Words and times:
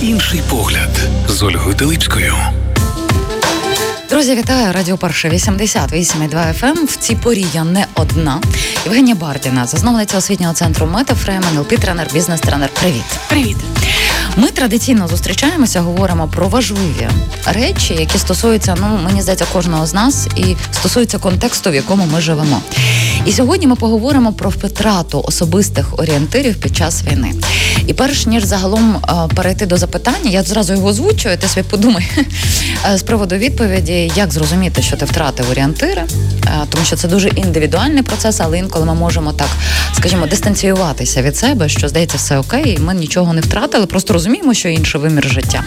Інший 0.00 0.40
погляд 0.50 1.00
з 1.28 1.42
Ольгою 1.42 1.76
Телипською. 1.76 2.34
Друзі, 4.10 4.34
вітаю 4.34 4.72
радіо 4.72 4.98
Перше 4.98 5.28
88,2 5.28 6.60
FM. 6.60 6.84
В 6.84 6.96
цій 6.96 7.16
порі 7.16 7.46
я 7.54 7.64
не 7.64 7.86
одна. 7.94 8.40
Євгенія 8.84 9.14
Бардіна, 9.14 9.66
засновниця 9.66 10.18
освітнього 10.18 10.54
центру 10.54 10.86
Метафрейм, 10.86 11.42
НЛП 11.54 11.68
тренер, 11.68 12.06
бізнес-тренер. 12.12 12.70
Привіт, 12.80 13.04
привіт. 13.28 13.56
Ми 14.36 14.48
традиційно 14.48 15.08
зустрічаємося, 15.08 15.80
говоримо 15.80 16.28
про 16.28 16.48
важливі 16.48 17.08
речі, 17.46 17.94
які 17.94 18.18
стосуються, 18.18 18.76
ну 18.80 18.98
мені 19.04 19.22
здається, 19.22 19.46
кожного 19.52 19.86
з 19.86 19.94
нас 19.94 20.28
і 20.36 20.56
стосуються 20.70 21.18
контексту, 21.18 21.70
в 21.70 21.74
якому 21.74 22.06
ми 22.12 22.20
живемо. 22.20 22.60
І 23.26 23.32
сьогодні 23.32 23.66
ми 23.66 23.76
поговоримо 23.76 24.32
про 24.32 24.50
втрату 24.50 25.24
особистих 25.26 25.98
орієнтирів 25.98 26.60
під 26.60 26.76
час 26.76 27.02
війни. 27.02 27.34
І 27.88 27.94
перш 27.94 28.26
ніж 28.26 28.44
загалом 28.44 28.96
е, 28.96 29.34
перейти 29.34 29.66
до 29.66 29.76
запитання, 29.76 30.30
я 30.30 30.42
зразу 30.42 30.72
його 30.72 30.88
озвучую, 30.88 31.36
ти 31.38 31.48
собі 31.48 31.66
подумай 31.70 32.10
е, 32.92 32.98
з 32.98 33.02
приводу 33.02 33.36
відповіді, 33.36 34.12
як 34.16 34.32
зрозуміти, 34.32 34.82
що 34.82 34.96
ти 34.96 35.04
втратив 35.04 35.50
орієнтири, 35.50 36.02
е, 36.02 36.08
тому 36.68 36.84
що 36.84 36.96
це 36.96 37.08
дуже 37.08 37.28
індивідуальний 37.28 38.02
процес, 38.02 38.40
але 38.40 38.58
інколи 38.58 38.84
ми 38.84 38.94
можемо 38.94 39.32
так, 39.32 39.48
скажімо, 39.96 40.26
дистанціюватися 40.26 41.22
від 41.22 41.36
себе, 41.36 41.68
що 41.68 41.88
здається, 41.88 42.16
все 42.16 42.38
окей, 42.38 42.76
і 42.78 42.82
ми 42.82 42.94
нічого 42.94 43.32
не 43.32 43.40
втратили, 43.40 43.86
просто 43.86 44.12
розуміємо, 44.12 44.54
що 44.54 44.68
інший 44.68 45.00
вимір 45.00 45.28
життя. 45.28 45.64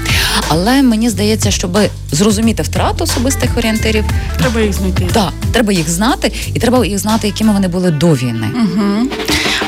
Але 0.47 0.81
мені 0.81 1.09
здається, 1.09 1.51
щоб 1.51 1.79
зрозуміти 2.11 2.63
втрату 2.63 3.03
особистих 3.03 3.57
орієнтирів, 3.57 4.05
треба 4.37 4.61
їх 4.61 4.73
знайти. 4.73 5.07
Так, 5.13 5.33
треба 5.51 5.73
їх 5.73 5.89
знати, 5.89 6.31
і 6.53 6.59
треба 6.59 6.85
їх 6.85 6.99
знати, 6.99 7.27
якими 7.27 7.53
вони 7.53 7.67
були 7.67 7.91
до 7.91 8.07
війни. 8.07 8.47
Угу. 8.55 9.09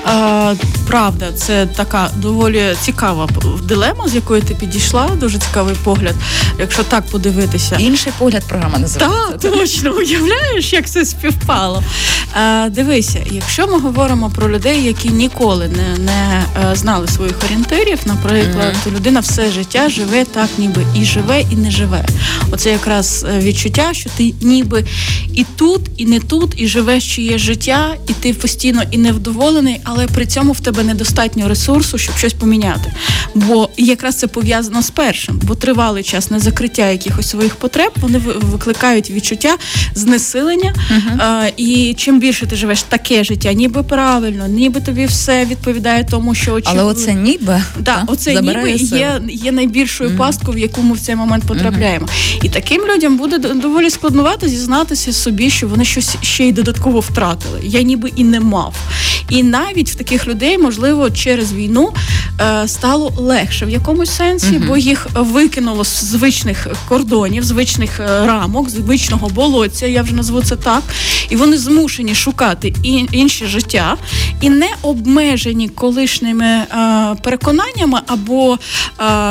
А, 0.06 0.54
Правда, 0.88 1.32
це 1.36 1.66
така 1.66 2.10
доволі 2.16 2.76
цікава 2.82 3.30
дилема, 3.64 4.08
з 4.08 4.16
якої 4.16 4.42
ти 4.42 4.56
підійшла. 4.56 5.10
Дуже 5.20 5.38
цікавий 5.40 5.76
погляд. 5.84 6.16
Якщо 6.60 6.84
так 6.84 7.04
подивитися, 7.06 7.76
інший 7.80 8.14
погляд 8.20 8.44
програма 8.48 8.80
називається. 8.80 9.28
Так, 9.32 9.52
точно 9.52 9.92
уявляєш, 9.92 10.74
як 10.74 10.90
це 10.90 11.06
співпало. 11.06 11.84
А, 12.34 12.70
Дивися, 12.72 13.20
якщо 13.32 13.68
ми 13.68 13.80
говоримо 13.80 14.30
про 14.30 14.50
людей, 14.50 14.84
які 14.84 15.10
ніколи 15.10 15.68
не 15.68 15.98
не 15.98 16.44
е, 16.72 16.76
знали 16.76 17.08
своїх 17.08 17.44
орієнтирів, 17.46 18.00
наприклад, 18.06 18.76
mm-hmm. 18.76 18.96
людина 18.96 19.20
все 19.20 19.52
життя 19.52 19.90
живе 19.90 20.26
так, 20.26 20.50
ніби 20.58 20.86
і 20.96 21.06
живе, 21.06 21.44
і 21.52 21.56
не 21.56 21.72
живе. 21.72 22.06
Оце 22.52 22.72
якраз 22.72 23.26
е, 23.30 23.40
відчуття, 23.40 23.94
що 23.94 24.10
ти 24.18 24.34
ніби 24.42 24.86
і 25.34 25.46
тут, 25.56 25.82
і 25.98 26.06
не 26.06 26.20
тут, 26.20 26.54
і 26.58 26.68
живеш 26.68 27.16
чиє 27.16 27.38
життя, 27.38 27.96
і 28.08 28.14
ти 28.14 28.34
постійно 28.34 28.82
і 28.92 28.98
невдоволений, 28.98 29.80
але 29.84 30.08
при 30.08 30.26
цьому 30.26 30.52
в 30.52 30.60
тебе 30.60 30.84
недостатньо 30.84 31.48
ресурсу, 31.48 31.98
щоб 31.98 32.16
щось 32.18 32.34
поміняти. 32.34 32.94
Бо 33.36 33.70
якраз 33.78 34.16
це 34.16 34.28
пов'язано 34.28 34.82
з 34.82 34.90
першим, 34.90 35.40
бо 35.44 35.56
тривалий 35.56 36.04
час 36.04 36.32
на 36.32 36.40
закриття 36.40 36.90
якихось 36.90 37.30
своїх 37.30 37.56
потреб 37.56 37.92
вони 37.96 38.18
викликають 38.42 39.12
відчуття 39.12 39.58
знесилення. 39.96 40.74
Uh-huh. 40.92 41.22
А, 41.22 41.50
І 41.58 41.94
чим 41.98 42.20
більше 42.20 42.46
ти 42.46 42.56
живеш 42.56 42.84
таке 42.84 43.24
життя, 43.24 43.54
ніби 43.54 43.84
правильно, 43.84 44.48
ніби 44.48 44.82
тобі 44.82 45.06
все 45.06 45.46
відповідає 45.46 46.08
тому, 46.12 46.36
що 46.36 46.54
очікує. 46.54 46.82
Але 46.82 46.92
оце 46.92 47.14
ніби 47.14 47.62
да, 47.80 48.04
оце 48.08 48.42
ніби 48.42 48.72
є 48.72 49.22
є 49.30 49.52
найбільшою 49.52 50.10
uh-huh. 50.10 50.18
пасткою, 50.18 50.58
в 50.58 50.60
яку 50.60 50.82
ми 50.82 50.96
в 50.96 51.00
цей 51.00 51.16
момент 51.16 51.44
потрапляємо. 51.44 52.06
Uh-huh. 52.06 52.46
І 52.46 52.50
таким 52.50 52.82
людям 52.96 53.18
буде 53.18 53.38
доволі 53.38 53.90
складнувати 53.90 54.50
зізнатися 54.50 55.14
собі, 55.14 55.50
що 55.50 55.68
вони 55.68 55.86
щось 55.86 56.16
ще 56.22 56.48
й 56.48 56.52
додатково 56.52 57.00
втратили. 57.00 57.60
Я 57.64 57.82
ніби 57.82 58.12
і 58.16 58.24
не 58.24 58.40
мав. 58.40 58.76
І 59.30 59.44
навіть 59.44 59.73
в 59.82 59.96
таких 59.96 60.28
людей, 60.28 60.58
можливо, 60.58 61.10
через 61.10 61.54
війну 61.54 61.94
е, 62.42 62.68
стало 62.68 63.14
легше 63.18 63.66
в 63.66 63.70
якомусь 63.70 64.12
сенсі, 64.12 64.48
uh-huh. 64.48 64.68
бо 64.68 64.78
їх 64.78 65.08
викинуло 65.16 65.84
з 65.84 66.04
звичних 66.04 66.68
кордонів, 66.90 67.44
звичних 67.44 68.00
е, 68.00 68.26
рамок, 68.26 68.70
звичного 68.70 69.30
болоття, 69.30 69.86
я 69.86 70.02
вже 70.02 70.16
назву 70.16 70.42
це 70.42 70.56
так. 70.56 70.84
І 71.30 71.36
вони 71.36 71.58
змушені 71.58 72.16
шукати 72.16 72.74
і 72.84 73.06
інші 73.12 73.46
життя, 73.46 73.98
і 74.42 74.50
не 74.50 74.70
обмежені 74.82 75.70
колишніми 75.70 76.46
е, 76.46 76.66
переконаннями 77.24 78.00
або 78.08 78.54
е, 78.54 78.58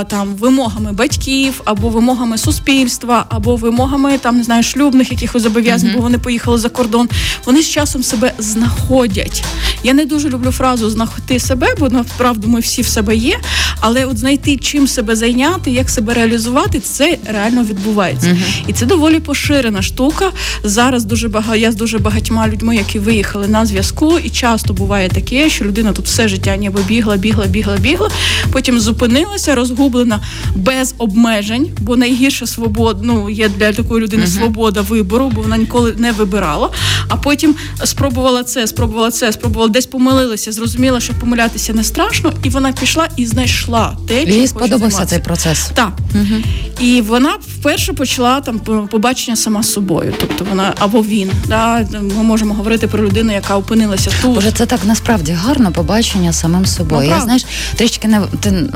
там 0.04 0.34
вимогами 0.38 0.92
батьків, 0.92 1.60
або 1.64 1.88
вимогами 1.88 2.38
суспільства, 2.38 3.26
або 3.28 3.56
вимогами 3.56 4.18
там 4.18 4.36
не 4.36 4.44
знаю 4.44 4.62
шлюбних 4.62 5.12
якихось 5.12 5.42
зобов'язань, 5.42 5.90
uh-huh. 5.90 5.96
бо 5.96 6.02
вони 6.02 6.18
поїхали 6.18 6.58
за 6.58 6.68
кордон. 6.68 7.08
Вони 7.44 7.62
з 7.62 7.70
часом 7.70 8.02
себе 8.02 8.32
знаходять. 8.38 9.44
Я 9.82 9.94
не 9.94 10.04
дуже 10.04 10.28
люблю 10.32 10.50
фразу 10.50 10.90
знайти 10.90 11.38
себе, 11.38 11.66
бо 11.78 11.88
насправді 11.88 12.46
ми 12.46 12.60
всі 12.60 12.82
в 12.82 12.86
себе 12.86 13.16
є. 13.16 13.38
Але 13.80 14.04
от 14.04 14.18
знайти 14.18 14.56
чим 14.56 14.88
себе 14.88 15.16
зайняти, 15.16 15.70
як 15.70 15.90
себе 15.90 16.14
реалізувати, 16.14 16.80
це 16.80 17.18
реально 17.26 17.64
відбувається. 17.64 18.26
Uh-huh. 18.26 18.64
І 18.66 18.72
це 18.72 18.86
доволі 18.86 19.20
поширена 19.20 19.82
штука. 19.82 20.30
Зараз 20.64 21.04
дуже 21.04 21.28
багато 21.28 21.56
я 21.56 21.72
з 21.72 21.76
дуже 21.76 21.98
багатьма 21.98 22.48
людьми, 22.48 22.76
які 22.76 22.98
виїхали 22.98 23.48
на 23.48 23.66
зв'язку, 23.66 24.18
і 24.18 24.30
часто 24.30 24.74
буває 24.74 25.08
таке, 25.08 25.50
що 25.50 25.64
людина 25.64 25.92
тут 25.92 26.04
все 26.04 26.28
життя 26.28 26.56
ніби 26.56 26.80
бігла, 26.82 27.16
бігла, 27.16 27.46
бігла, 27.46 27.76
бігла. 27.76 28.10
Потім 28.52 28.80
зупинилася, 28.80 29.54
розгублена 29.54 30.20
без 30.56 30.94
обмежень, 30.98 31.70
бо 31.80 31.96
найгірша 31.96 32.46
свобода 32.46 33.00
ну, 33.02 33.30
є 33.30 33.48
для 33.48 33.72
такої 33.72 34.02
людини 34.02 34.24
uh-huh. 34.24 34.38
свобода 34.38 34.80
вибору, 34.80 35.30
бо 35.34 35.42
вона 35.42 35.56
ніколи 35.56 35.94
не 35.98 36.12
вибирала. 36.12 36.70
А 37.08 37.16
потім 37.16 37.54
спробувала 37.84 38.44
це, 38.44 38.66
спробувала 38.66 39.10
це, 39.10 39.32
спробувала 39.32 39.68
десь 39.68 39.86
помилилася, 40.12 40.52
зрозуміла, 40.52 41.00
що 41.00 41.12
помилятися 41.14 41.72
не 41.72 41.84
страшно, 41.84 42.32
і 42.42 42.48
вона 42.48 42.72
пішла 42.72 43.08
і 43.16 43.26
знайшла 43.26 43.96
те, 44.08 44.24
Їй 44.24 44.48
сподобався 44.48 45.06
цей 45.06 45.18
процес. 45.18 45.70
Так. 45.74 45.92
Угу. 46.14 46.42
І 46.80 47.00
вона 47.00 47.36
вперше 47.58 47.92
почала 47.92 48.40
там 48.40 48.58
побачення 48.90 49.36
сама 49.36 49.62
з 49.62 49.72
собою. 49.72 50.14
Тобто 50.20 50.44
вона 50.44 50.74
або 50.78 51.02
він. 51.02 51.30
Да? 51.46 51.86
Ми 51.92 52.22
можемо 52.22 52.54
говорити 52.54 52.86
про 52.86 53.04
людину, 53.04 53.32
яка 53.32 53.56
опинилася 53.56 54.10
тут. 54.22 54.34
Боже, 54.34 54.52
це 54.52 54.66
так 54.66 54.80
насправді 54.84 55.32
гарно 55.32 55.72
побачення 55.72 56.32
самим 56.32 56.66
собою. 56.66 57.08
Ну, 57.10 57.16
Я 57.16 57.20
знаєш, 57.20 57.44
трішки 57.76 58.08
не 58.08 58.20
ти 58.40 58.68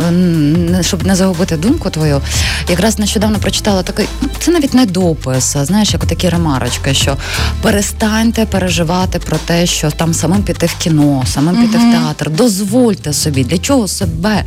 щоб 0.80 1.06
не 1.06 1.16
загубити 1.16 1.56
думку 1.56 1.90
твою. 1.90 2.20
Якраз 2.68 2.98
нещодавно 2.98 3.38
прочитала 3.38 3.82
такий, 3.82 4.06
це 4.38 4.50
навіть 4.50 4.74
не 4.74 4.86
допис, 4.86 5.56
а 5.56 5.64
знаєш, 5.64 5.92
як 5.92 6.04
такі 6.04 6.28
ремарочки, 6.28 6.94
що 6.94 7.16
перестаньте 7.62 8.46
переживати 8.46 9.18
про 9.18 9.36
те, 9.36 9.66
що 9.66 9.90
там 9.90 10.14
самим 10.14 10.42
піти 10.42 10.66
в 10.66 10.74
кіно, 10.74 11.22
самим 11.26 11.56
піти 11.56 11.78
в 11.78 11.92
театр. 11.92 12.30
Дозвольте 12.30 13.12
собі, 13.12 13.44
для 13.44 13.58
чого 13.58 13.88
себе 13.88 14.44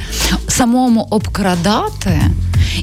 самому 0.47 1.07
обкрадати. 1.09 2.22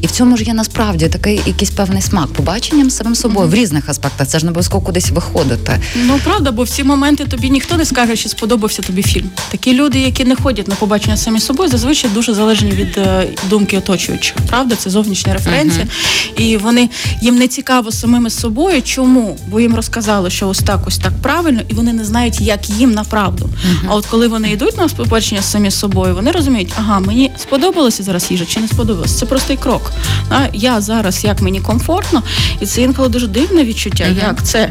І 0.00 0.06
в 0.06 0.10
цьому 0.10 0.36
ж 0.36 0.44
є 0.44 0.54
насправді 0.54 1.08
такий 1.08 1.40
якийсь 1.46 1.70
певний 1.70 2.02
смак 2.02 2.26
побаченням 2.26 2.90
самим 2.90 3.14
собою 3.14 3.46
mm-hmm. 3.46 3.50
в 3.50 3.54
різних 3.54 3.88
аспектах. 3.88 4.28
Це 4.28 4.38
ж 4.38 4.44
не 4.44 4.50
обов'язково 4.50 4.84
кудись 4.86 5.10
виходити. 5.10 5.80
Ну 6.06 6.20
правда, 6.24 6.52
бо 6.52 6.62
в 6.62 6.68
ці 6.68 6.84
моменти 6.84 7.24
тобі 7.24 7.50
ніхто 7.50 7.76
не 7.76 7.84
скаже, 7.84 8.16
чи 8.16 8.28
сподобався 8.28 8.82
тобі 8.82 9.02
фільм. 9.02 9.30
Такі 9.50 9.74
люди, 9.74 9.98
які 9.98 10.24
не 10.24 10.36
ходять 10.36 10.68
на 10.68 10.74
побачення 10.74 11.16
самі 11.16 11.40
собою, 11.40 11.70
зазвичай 11.70 12.10
дуже 12.10 12.34
залежні 12.34 12.70
від 12.70 12.98
е, 12.98 13.28
думки 13.50 13.78
оточуючих. 13.78 14.36
Правда, 14.48 14.76
це 14.76 14.90
зовнішня 14.90 15.32
референція, 15.32 15.84
mm-hmm. 15.84 16.40
і 16.40 16.56
вони 16.56 16.90
їм 17.22 17.36
не 17.38 17.48
цікаво 17.48 17.92
самими 17.92 18.30
собою. 18.30 18.82
Чому? 18.82 19.38
Бо 19.48 19.60
їм 19.60 19.74
розказали, 19.74 20.30
що 20.30 20.48
ось 20.48 20.58
так, 20.58 20.86
ось 20.86 20.98
так 20.98 21.12
правильно, 21.22 21.60
і 21.68 21.74
вони 21.74 21.92
не 21.92 22.04
знають, 22.04 22.40
як 22.40 22.70
їм 22.70 22.92
направду. 22.92 23.44
Mm-hmm. 23.44 23.85
А 23.88 23.94
от 23.94 24.06
коли 24.06 24.28
вони 24.28 24.50
йдуть 24.50 24.76
на 24.76 24.88
побачення 24.88 25.42
самі 25.42 25.70
собою, 25.70 26.14
вони 26.14 26.30
розуміють, 26.30 26.72
ага, 26.78 27.00
мені 27.00 27.30
сподобалося 27.36 28.02
зараз 28.02 28.30
їжа, 28.30 28.44
чи 28.44 28.60
не 28.60 28.68
сподобалося. 28.68 29.18
Це 29.18 29.26
простий 29.26 29.56
крок 29.56 29.92
А 30.30 30.46
Я 30.52 30.80
зараз 30.80 31.24
як 31.24 31.42
мені 31.42 31.60
комфортно, 31.60 32.22
і 32.60 32.66
це 32.66 32.82
інколи 32.82 33.08
дуже 33.08 33.26
дивне 33.26 33.64
відчуття, 33.64 34.06
як 34.26 34.42
це 34.42 34.68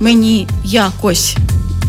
мені 0.00 0.48
якось 0.64 1.36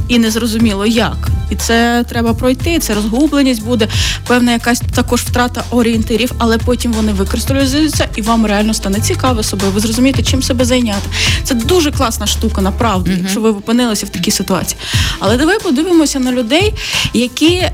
і 0.08 0.20
не 0.20 0.32
зрозуміло 0.32 0.86
як. 0.86 1.18
І 1.50 1.56
це 1.56 2.06
треба 2.10 2.34
пройти. 2.34 2.80
Це 2.80 2.94
розгубленість 2.94 3.64
буде, 3.64 3.88
певна 4.28 4.52
якась 4.52 4.82
також 4.96 5.22
втрата 5.22 5.64
орієнтирів, 5.72 6.32
але 6.38 6.58
потім 6.58 6.94
вони 6.94 7.14
використовуються 7.14 8.08
і 8.16 8.22
вам 8.22 8.46
реально 8.46 8.74
стане 8.74 9.00
цікаво 9.00 9.44
собою. 9.44 9.72
Ви 9.72 9.80
зрозумієте, 9.80 10.24
чим 10.24 10.44
себе 10.44 10.66
зайняти. 10.66 11.10
Це 11.44 11.56
дуже 11.56 11.92
класна 11.92 12.28
штука, 12.28 12.62
направду, 12.62 13.12
uh-huh. 13.12 13.22
якщо 13.22 13.42
ви 13.42 13.50
опинилися 13.50 14.06
в 14.06 14.10
такій 14.10 14.32
ситуації. 14.32 14.80
Але 15.20 15.38
давай 15.38 15.60
подивимося 15.60 16.20
на 16.20 16.32
людей, 16.32 16.74
які 17.14 17.54
е, 17.56 17.74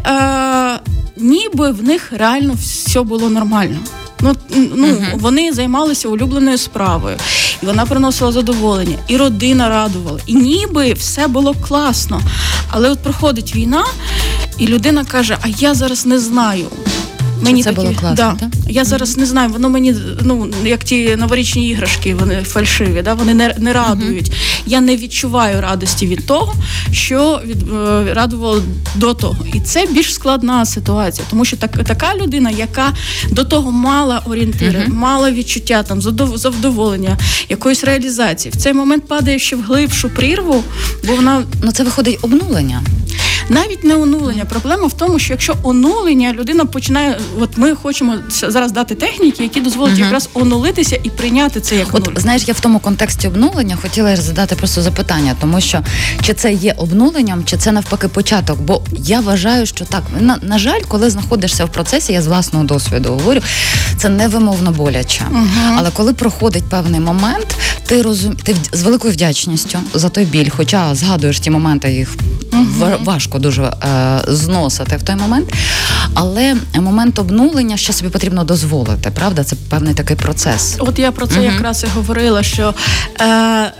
ніби 1.17 1.71
в 1.71 1.83
них 1.83 2.11
реально 2.11 2.53
все 2.53 3.01
було 3.01 3.29
нормально. 3.29 3.77
Ну 4.21 4.35
ну 4.51 4.87
uh-huh. 4.87 5.19
вони 5.19 5.53
займалися 5.53 6.07
улюбленою 6.07 6.57
справою, 6.57 7.17
і 7.63 7.65
вона 7.65 7.85
приносила 7.85 8.31
задоволення, 8.31 8.97
і 9.07 9.17
родина 9.17 9.69
радувала, 9.69 10.19
і 10.25 10.33
ніби 10.33 10.93
все 10.93 11.27
було 11.27 11.55
класно. 11.67 12.21
Але 12.69 12.89
от 12.89 12.99
проходить 12.99 13.55
війна, 13.55 13.85
і 14.57 14.67
людина 14.67 15.05
каже: 15.05 15.37
А 15.41 15.47
я 15.47 15.73
зараз 15.73 16.05
не 16.05 16.19
знаю. 16.19 16.67
Мені 17.41 17.63
це 17.63 17.69
такі, 17.69 17.81
було 17.81 17.99
класно, 17.99 18.15
да. 18.15 18.35
так? 18.39 18.49
Я 18.69 18.85
зараз 18.85 19.17
не 19.17 19.25
знаю, 19.25 19.49
воно 19.49 19.69
мені 19.69 19.95
ну 20.21 20.49
як 20.63 20.83
ті 20.83 21.15
новорічні 21.15 21.69
іграшки, 21.69 22.15
вони 22.15 22.43
фальшиві, 22.43 23.01
да? 23.01 23.13
вони 23.13 23.33
не 23.33 23.55
не 23.57 23.73
радують. 23.73 24.29
Uh-huh. 24.29 24.61
Я 24.65 24.81
не 24.81 24.97
відчуваю 24.97 25.61
радості 25.61 26.07
від 26.07 26.25
того, 26.25 26.53
що 26.91 27.41
від 27.45 27.57
е, 27.73 28.13
радувало 28.13 28.63
до 28.95 29.13
того. 29.13 29.45
І 29.53 29.59
це 29.59 29.85
більш 29.85 30.13
складна 30.13 30.65
ситуація, 30.65 31.27
тому 31.29 31.45
що 31.45 31.57
так 31.57 31.83
така 31.83 32.15
людина, 32.15 32.49
яка 32.49 32.93
до 33.31 33.43
того 33.43 33.71
мала 33.71 34.21
орієнтири, 34.25 34.79
uh-huh. 34.79 34.93
мала 34.93 35.31
відчуття 35.31 35.83
там 35.83 36.01
задоволення, 36.35 37.17
якоїсь 37.49 37.83
реалізації, 37.83 38.51
в 38.51 38.55
цей 38.55 38.73
момент 38.73 39.07
падає 39.07 39.39
ще 39.39 39.55
в 39.55 39.61
глибшу 39.61 40.09
прірву, 40.09 40.63
бо 41.07 41.15
вона 41.15 41.43
ну 41.63 41.71
це 41.71 41.83
виходить 41.83 42.19
обнулення. 42.21 42.81
Навіть 43.49 43.83
не 43.83 43.95
онулення. 43.95 44.45
Проблема 44.45 44.87
в 44.87 44.93
тому, 44.93 45.19
що 45.19 45.33
якщо 45.33 45.55
онулення 45.63 46.33
людина 46.33 46.65
починає, 46.65 47.19
от 47.39 47.57
ми 47.57 47.75
хочемо 47.75 48.15
зараз 48.29 48.71
дати 48.71 48.95
техніки, 48.95 49.43
які 49.43 49.61
дозволять 49.61 49.95
uh 49.95 49.99
якраз 49.99 50.29
онулитися 50.33 50.99
і 51.03 51.09
прийняти 51.09 51.61
це 51.61 51.75
як 51.75 51.87
От 51.91 52.09
знаєш, 52.15 52.43
я 52.47 52.53
в 52.53 52.59
тому 52.59 52.79
контексті 52.79 53.27
обнулення 53.27 53.75
хотіла 53.81 54.15
задати 54.15 54.55
просто 54.55 54.81
запитання, 54.81 55.35
тому 55.41 55.61
що 55.61 55.79
чи 56.21 56.33
це 56.33 56.53
є 56.53 56.75
обнуленням, 56.77 57.45
чи 57.45 57.57
це 57.57 57.71
навпаки 57.71 58.07
початок? 58.07 58.61
Бо 58.61 58.83
я 58.91 59.19
вважаю, 59.19 59.65
що 59.65 59.85
так 59.85 60.03
на, 60.19 60.37
на 60.41 60.59
жаль, 60.59 60.81
коли 60.87 61.09
знаходишся 61.09 61.65
в 61.65 61.69
процесі, 61.71 62.13
я 62.13 62.21
з 62.21 62.27
власного 62.27 62.65
досвіду 62.65 63.09
говорю, 63.09 63.41
це 63.97 64.09
невимовно 64.09 64.71
боляче. 64.71 65.25
uh 65.31 65.75
Але 65.77 65.91
коли 65.91 66.13
проходить 66.13 66.63
певний 66.63 66.99
момент, 66.99 67.47
ти 67.85 68.01
розум... 68.01 68.35
ти 68.35 68.55
з 68.71 68.83
великою 68.83 69.13
вдячністю 69.13 69.79
за 69.93 70.09
той 70.09 70.25
біль, 70.25 70.49
хоча 70.49 70.95
згадуєш 70.95 71.39
ті 71.39 71.49
моменти, 71.49 71.93
їх 71.93 72.15
uh 72.51 73.03
важко 73.03 73.30
дуже 73.39 73.63
е, 73.63 74.21
зносити 74.27 74.97
в 74.97 75.03
той 75.03 75.15
момент. 75.15 75.53
Але 76.13 76.55
момент 76.75 77.19
обнулення 77.19 77.77
ще 77.77 77.93
собі 77.93 78.09
потрібно 78.09 78.43
дозволити, 78.43 79.11
правда? 79.11 79.43
Це 79.43 79.55
певний 79.69 79.93
такий 79.93 80.15
процес. 80.15 80.75
От 80.79 80.99
я 80.99 81.11
про 81.11 81.27
це 81.27 81.35
угу. 81.35 81.43
якраз 81.43 81.83
і 81.83 81.87
говорила, 81.95 82.43
що 82.43 82.73
е, 83.21 83.71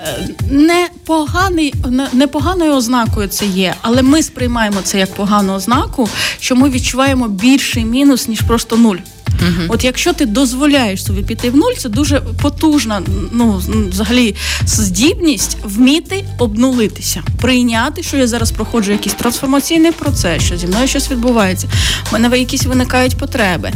непоганий, 0.49 1.73
непоганою 2.13 2.73
ознакою 2.73 3.27
це 3.27 3.45
є, 3.45 3.75
але 3.81 4.01
ми 4.01 4.23
сприймаємо 4.23 4.77
це 4.83 4.99
як 4.99 5.13
погану 5.13 5.53
ознаку, 5.53 6.09
що 6.39 6.55
ми 6.55 6.69
відчуваємо 6.69 7.27
більший 7.27 7.85
мінус 7.85 8.27
ніж 8.27 8.41
просто 8.41 8.77
нуль. 8.77 8.97
Угу. 9.41 9.67
От 9.67 9.83
якщо 9.83 10.13
ти 10.13 10.25
дозволяєш 10.25 11.05
собі 11.05 11.21
піти 11.21 11.49
в 11.49 11.55
нуль, 11.55 11.73
це 11.77 11.89
дуже 11.89 12.21
потужна, 12.41 13.01
ну 13.31 13.61
взагалі 13.91 14.35
здібність 14.65 15.57
вміти 15.63 16.25
обнулитися, 16.37 17.23
прийняти, 17.41 18.03
що 18.03 18.17
я 18.17 18.27
зараз 18.27 18.51
проходжу 18.51 18.91
якийсь 18.91 19.15
трансформаційний 19.15 19.91
процес, 19.91 20.43
що 20.43 20.57
зі 20.57 20.67
мною 20.67 20.87
щось 20.87 21.11
відбувається. 21.11 21.67
У 22.09 22.13
мене 22.13 22.39
якісь 22.39 22.65
виникають 22.65 23.17
потреби. 23.17 23.71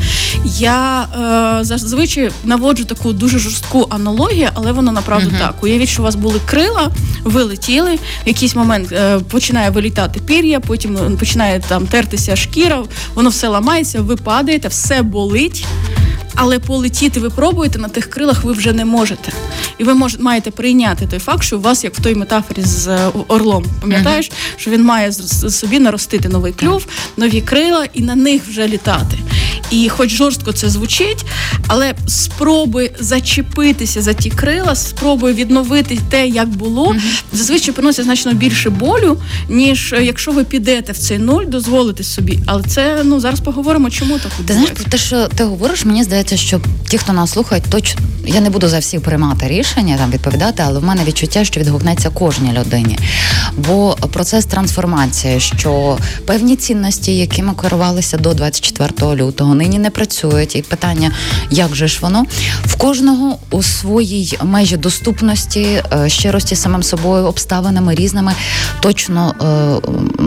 Я 0.57 1.07
е, 1.61 1.63
зазвичай 1.63 2.31
наводжу 2.43 2.83
таку 2.83 3.13
дуже 3.13 3.39
жорстку 3.39 3.87
аналогію, 3.89 4.49
але 4.53 4.71
воно 4.71 4.91
направду 4.91 5.27
угу. 5.29 5.37
так. 5.39 5.63
Уявіть, 5.63 5.89
що 5.89 6.01
у 6.01 6.05
вас 6.05 6.15
були 6.15 6.39
крила, 6.45 6.91
ви 7.23 7.43
летіли, 7.43 7.95
в 7.95 8.27
якийсь 8.27 8.55
момент 8.55 8.91
е, 8.91 9.19
починає 9.19 9.69
вилітати 9.69 10.19
пір'я, 10.19 10.59
потім 10.59 11.17
починає 11.19 11.63
там 11.67 11.87
тертися 11.87 12.35
шкіра, 12.35 12.83
воно 13.13 13.29
все 13.29 13.47
ламається, 13.47 14.01
ви 14.01 14.15
падаєте, 14.15 14.67
все 14.67 15.01
болить 15.01 15.54
летить, 15.55 15.65
але 16.35 16.59
полетіти 16.59 17.19
ви 17.19 17.29
пробуєте 17.29 17.79
на 17.79 17.87
тих 17.87 18.09
крилах, 18.09 18.43
ви 18.43 18.53
вже 18.53 18.73
не 18.73 18.85
можете. 18.85 19.31
І 19.77 19.83
ви 19.83 19.93
мож, 19.93 20.17
маєте 20.19 20.51
прийняти 20.51 21.07
той 21.07 21.19
факт, 21.19 21.43
що 21.43 21.57
у 21.57 21.61
вас, 21.61 21.83
як 21.83 21.95
в 21.95 22.01
той 22.01 22.15
метафорі 22.15 22.61
з 22.61 22.87
е, 22.87 23.11
орлом, 23.27 23.65
пам'ятаєш, 23.81 24.31
що 24.57 24.71
він 24.71 24.83
має 24.83 25.11
собі 25.11 25.79
наростити 25.79 26.29
новий 26.29 26.53
клюв, 26.53 26.87
нові 27.17 27.41
крила 27.41 27.85
і 27.93 28.01
на 28.01 28.15
них 28.15 28.41
вже 28.47 28.67
літати. 28.67 29.17
І 29.71 29.89
хоч 29.89 30.09
жорстко 30.09 30.51
це 30.51 30.69
звучить, 30.69 31.25
але 31.67 31.93
спроби 32.07 32.91
зачепитися 32.99 34.01
за 34.01 34.13
ті 34.13 34.29
крила, 34.29 34.75
спроби 34.75 35.33
відновити 35.33 35.99
те, 36.09 36.27
як 36.27 36.49
було, 36.49 36.87
uh-huh. 36.87 36.99
зазвичай 37.33 37.73
приносять 37.73 38.05
значно 38.05 38.33
більше 38.33 38.69
болю, 38.69 39.17
ніж 39.49 39.93
е, 39.93 40.05
якщо 40.05 40.31
ви 40.31 40.43
підете 40.43 40.91
в 40.91 40.97
цей 40.97 41.17
нуль, 41.17 41.45
дозволити 41.45 42.03
собі. 42.03 42.39
Але 42.45 42.63
це 42.63 43.01
ну 43.03 43.19
зараз 43.19 43.39
поговоримо, 43.39 43.89
чому 43.89 44.19
так 44.19 44.31
Ти 44.47 44.53
знаєш 44.53 44.71
про 44.71 44.83
те, 44.83 44.97
що 44.97 45.27
ти 45.27 45.43
говориш, 45.43 45.85
мені 45.85 46.03
здається, 46.03 46.37
що 46.37 46.61
ті, 46.87 46.97
хто 46.97 47.13
нас 47.13 47.31
слухають, 47.31 47.63
точно 47.69 48.01
я 48.27 48.41
не 48.41 48.49
буду 48.49 48.67
за 48.67 48.79
всіх 48.79 49.01
приймати 49.01 49.47
рішення 49.47 49.97
там 49.97 50.11
відповідати, 50.11 50.63
але 50.65 50.79
в 50.79 50.83
мене 50.83 51.03
відчуття, 51.03 51.43
що 51.43 51.59
відгукнеться 51.59 52.09
кожній 52.09 52.53
людині. 52.53 52.97
Бо 53.57 53.97
процес 54.13 54.45
трансформації, 54.45 55.39
що 55.39 55.97
певні 56.25 56.55
цінності, 56.55 57.17
якими 57.17 57.53
керувалися 57.61 58.17
до 58.17 58.33
24 58.33 59.15
лютого, 59.15 59.54
нині 59.55 59.79
не 59.79 59.89
працюють. 59.89 60.55
І 60.55 60.61
питання, 60.61 61.11
як 61.49 61.75
же 61.75 61.87
ж 61.87 61.99
воно 62.01 62.25
в 62.65 62.75
кожного 62.75 63.37
у 63.51 63.63
своїй 63.63 64.37
межі 64.43 64.77
доступності, 64.77 65.83
е, 65.93 66.09
щирості 66.09 66.55
самим 66.55 66.83
собою, 66.83 67.25
обставинами 67.25 67.95
різними. 67.95 68.33
Точно 68.79 69.35
е, 69.41 70.25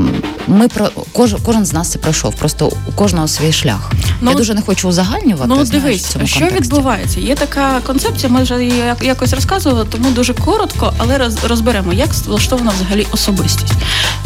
ми 0.48 0.68
про 0.68 0.90
кожен, 1.12 1.38
кожен 1.44 1.64
з 1.64 1.72
нас 1.72 1.90
це 1.90 1.98
пройшов. 1.98 2.34
Просто 2.34 2.72
у 2.88 2.92
кожного 2.92 3.28
свій 3.28 3.52
шлях. 3.52 3.92
Ну, 4.20 4.30
Я 4.30 4.36
дуже 4.36 4.54
не 4.54 4.62
хочу 4.62 4.88
узагальнювати. 4.88 5.48
Ну 5.48 5.54
знаєш, 5.54 5.68
дивись, 5.70 6.04
в 6.04 6.12
цьому 6.12 6.26
що 6.26 6.46
відбувається. 6.46 7.20
Є 7.20 7.34
така 7.34 7.80
концепція. 7.86 8.32
Ми 8.32 8.42
вже 8.42 8.64
її 8.64 8.82
якось 9.02 9.32
розказували, 9.32 9.86
тому 9.90 10.10
дуже 10.10 10.34
коротко, 10.34 10.92
але 10.98 11.30
розберемо, 11.48 11.92
як 11.92 12.14
влаштована 12.14 12.72
взагалі 12.80 13.06
особистість. 13.12 13.72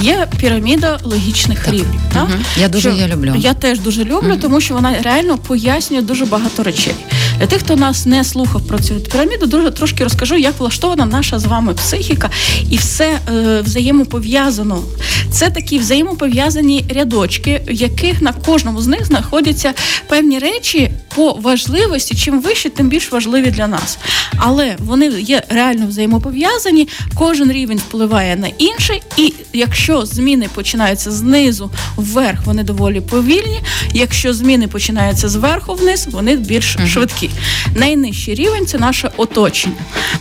Є 0.00 0.28
піраміда 0.36 0.98
логічних 1.04 1.64
так. 1.64 1.74
рівнів. 1.74 2.00
Так? 2.14 2.22
Угу. 2.22 2.42
Я 2.56 2.68
дуже 2.68 2.90
її 2.90 3.06
люблю. 3.06 3.34
Я 3.36 3.54
теж 3.54 3.80
дуже 3.80 4.04
люблю, 4.04 4.28
угу. 4.30 4.38
тому 4.42 4.60
що 4.60 4.74
вона 4.74 4.91
реально 5.02 5.38
пояснює 5.38 6.02
дуже 6.02 6.24
багато 6.24 6.62
речей. 6.62 6.94
Для 7.38 7.46
тих, 7.46 7.60
хто 7.60 7.76
нас 7.76 8.06
не 8.06 8.24
слухав 8.24 8.66
про 8.66 8.78
цю 8.78 8.94
піраміду, 8.94 9.46
дуже 9.46 9.70
трошки 9.70 10.04
розкажу, 10.04 10.36
як 10.36 10.60
влаштована 10.60 11.06
наша 11.06 11.38
з 11.38 11.44
вами 11.44 11.74
психіка, 11.74 12.30
і 12.70 12.76
все 12.76 13.18
е, 13.28 13.60
взаємопов'язано. 13.60 14.82
Це 15.30 15.50
такі 15.50 15.78
взаємопов'язані 15.78 16.84
рядочки, 16.88 17.62
в 17.68 17.72
яких 17.72 18.22
на 18.22 18.32
кожному 18.32 18.82
з 18.82 18.86
них 18.86 19.06
знаходяться 19.06 19.72
певні 20.08 20.38
речі 20.38 20.90
по 21.14 21.32
важливості. 21.32 22.14
Чим 22.14 22.40
вище, 22.40 22.70
тим 22.70 22.88
більш 22.88 23.12
важливі 23.12 23.50
для 23.50 23.66
нас. 23.66 23.98
Але 24.36 24.76
вони 24.78 25.06
є 25.06 25.42
реально 25.48 25.86
взаємопов'язані. 25.86 26.88
Кожен 27.14 27.52
рівень 27.52 27.78
впливає 27.78 28.36
на 28.36 28.48
інший, 28.58 29.02
і 29.16 29.32
якщо 29.52 30.06
зміни 30.06 30.48
починаються 30.54 31.10
знизу 31.10 31.70
вверх, 31.96 32.46
вони 32.46 32.62
доволі 32.62 33.00
повільні. 33.00 33.60
Якщо 33.94 34.34
зміни 34.34 34.68
починаються 34.68 35.28
зверху 35.28 35.74
вниз, 35.74 36.08
вони 36.10 36.36
більш 36.36 36.76
uh-huh. 36.76 36.86
Швидкі. 37.22 37.30
Найнижчий 37.74 38.34
рівень 38.34 38.66
це 38.66 38.78
наше 38.78 39.10
оточення. 39.16 39.76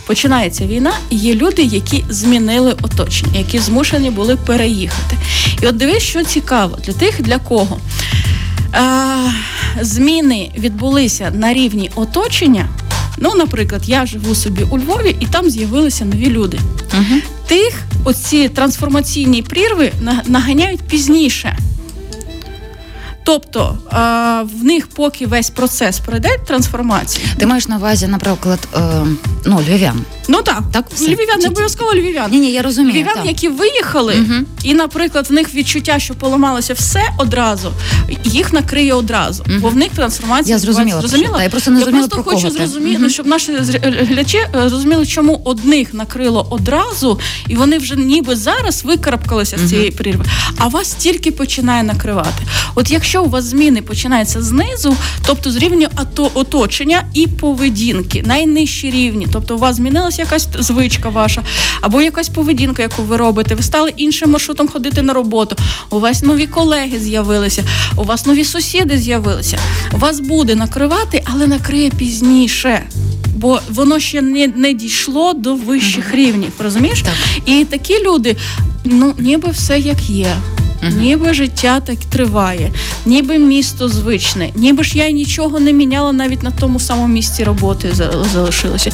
Починається 0.06 0.66
війна, 0.66 0.92
і 1.10 1.16
є 1.16 1.34
люди, 1.34 1.62
які 1.62 2.04
змінили 2.08 2.74
оточення, 2.82 3.38
які 3.38 3.58
змушені 3.58 4.10
були 4.10 4.36
переїхати. 4.36 5.16
І 5.62 5.66
от 5.66 5.76
дивись, 5.76 6.02
що 6.02 6.24
цікаво 6.24 6.78
для 6.86 6.92
тих, 6.92 7.22
для 7.22 7.38
кого. 7.38 7.78
Зміни 9.80 10.50
відбулися 10.58 11.30
на 11.34 11.54
рівні 11.54 11.90
оточення. 11.94 12.68
Ну, 13.18 13.34
наприклад, 13.34 13.82
я 13.86 14.06
живу 14.06 14.34
собі 14.34 14.62
у 14.70 14.78
Львові, 14.78 15.16
і 15.20 15.26
там 15.26 15.50
з'явилися 15.50 16.04
нові 16.04 16.26
люди. 16.26 16.58
Угу. 16.94 17.20
Тих 17.46 17.82
оці 18.04 18.48
трансформаційні 18.48 19.42
прірви 19.42 19.92
наганяють 20.26 20.80
пізніше. 20.80 21.58
Тобто 23.24 23.78
в 24.60 24.64
них, 24.64 24.88
поки 24.88 25.26
весь 25.26 25.50
процес 25.50 26.00
пройде 26.00 26.38
трансформації. 26.46 27.26
Ти 27.38 27.46
маєш 27.46 27.68
на 27.68 27.76
увазі, 27.76 28.06
наприклад, 28.06 28.68
е, 28.76 28.80
ну, 29.46 29.60
львів'ян. 29.60 30.04
Ну 30.28 30.42
так, 30.42 30.62
так 30.72 30.84
все. 30.94 31.04
львів'ян, 31.04 31.40
не 31.40 31.48
обов'язково 31.48 31.94
львів'ян. 31.94 32.30
Ні, 32.30 32.40
ні, 32.40 32.52
я 32.52 32.62
розумію. 32.62 32.92
Львів'ян, 32.94 33.14
так. 33.14 33.26
які 33.26 33.48
виїхали, 33.48 34.14
угу. 34.14 34.40
і, 34.62 34.74
наприклад, 34.74 35.26
в 35.30 35.32
них 35.32 35.54
відчуття, 35.54 35.98
що 35.98 36.14
поламалося 36.14 36.74
все 36.74 37.02
одразу, 37.18 37.72
їх 38.24 38.52
накриє 38.52 38.94
одразу, 38.94 39.44
угу. 39.48 39.58
бо 39.60 39.68
в 39.68 39.76
них 39.76 39.88
трансформація. 39.88 40.56
Я 40.56 40.58
зрозуміла. 40.58 41.00
зрозуміла? 41.00 41.36
Та, 41.36 41.42
я 41.42 41.48
просто 41.48 41.70
не 41.70 41.80
я 41.80 41.86
просто 41.86 42.08
про 42.08 42.22
хочу 42.22 42.50
зрозуміти, 42.50 42.98
угу. 43.00 43.10
щоб 43.10 43.26
наші 43.26 43.52
глядачі 43.82 44.38
е, 44.38 44.68
зрозуміли, 44.68 45.06
чому 45.06 45.42
одних 45.44 45.94
накрило 45.94 46.46
одразу, 46.50 47.20
і 47.48 47.54
вони 47.54 47.78
вже 47.78 47.96
ніби 47.96 48.36
зараз 48.36 48.84
викарабкалися 48.84 49.58
з 49.58 49.70
цієї 49.70 49.90
прірви, 49.90 50.24
а 50.58 50.68
вас 50.68 50.94
тільки 50.94 51.30
починає 51.30 51.82
накривати. 51.82 52.42
От 52.74 52.90
якщо 52.90 53.24
у 53.24 53.28
вас 53.28 53.44
зміни 53.44 53.82
починаються 53.82 54.42
знизу, 54.42 54.96
тобто 55.26 55.50
з 55.50 55.56
рівня 55.56 55.88
оточення 56.34 57.04
і 57.14 57.26
поведінки, 57.26 58.22
найнижчі 58.26 58.90
рівні, 58.90 59.28
тобто 59.32 59.54
у 59.54 59.58
вас 59.58 59.78
змінилася 60.12 60.22
якась 60.22 60.66
звичка 60.66 61.08
ваша, 61.08 61.42
або 61.80 62.02
якась 62.02 62.28
поведінка, 62.28 62.82
яку 62.82 63.02
ви 63.02 63.16
робите. 63.16 63.54
Ви 63.54 63.62
стали 63.62 63.92
іншим 63.96 64.30
маршрутом 64.30 64.68
ходити 64.68 65.02
на 65.02 65.12
роботу. 65.12 65.56
У 65.90 66.00
вас 66.00 66.22
нові 66.22 66.46
колеги 66.46 66.98
з'явилися, 66.98 67.64
у 67.96 68.04
вас 68.04 68.26
нові 68.26 68.44
сусіди 68.44 68.98
з'явилися. 68.98 69.58
Вас 69.92 70.20
буде 70.20 70.54
накривати, 70.54 71.22
але 71.24 71.46
накриє 71.46 71.90
пізніше. 71.90 72.86
Бо 73.36 73.60
воно 73.70 73.98
ще 73.98 74.22
не 74.22 74.46
не 74.46 74.74
дійшло 74.74 75.32
до 75.32 75.54
вищих 75.54 76.14
рівнів, 76.14 76.52
розумієш? 76.58 77.02
Так. 77.02 77.14
І 77.46 77.64
такі 77.64 78.04
люди, 78.04 78.36
ну 78.84 79.14
ніби 79.18 79.50
все 79.50 79.78
як 79.78 80.10
є. 80.10 80.36
Ніби 80.90 81.34
життя 81.34 81.80
так 81.80 81.96
триває, 81.96 82.72
ніби 83.06 83.38
місто 83.38 83.88
звичне, 83.88 84.50
ніби 84.54 84.84
ж 84.84 84.98
я 84.98 85.10
нічого 85.10 85.60
не 85.60 85.72
міняла 85.72 86.12
навіть 86.12 86.42
на 86.42 86.50
тому 86.50 86.80
самому 86.80 87.14
місці 87.14 87.44
роботи 87.44 87.94
залишилося. 88.32 88.92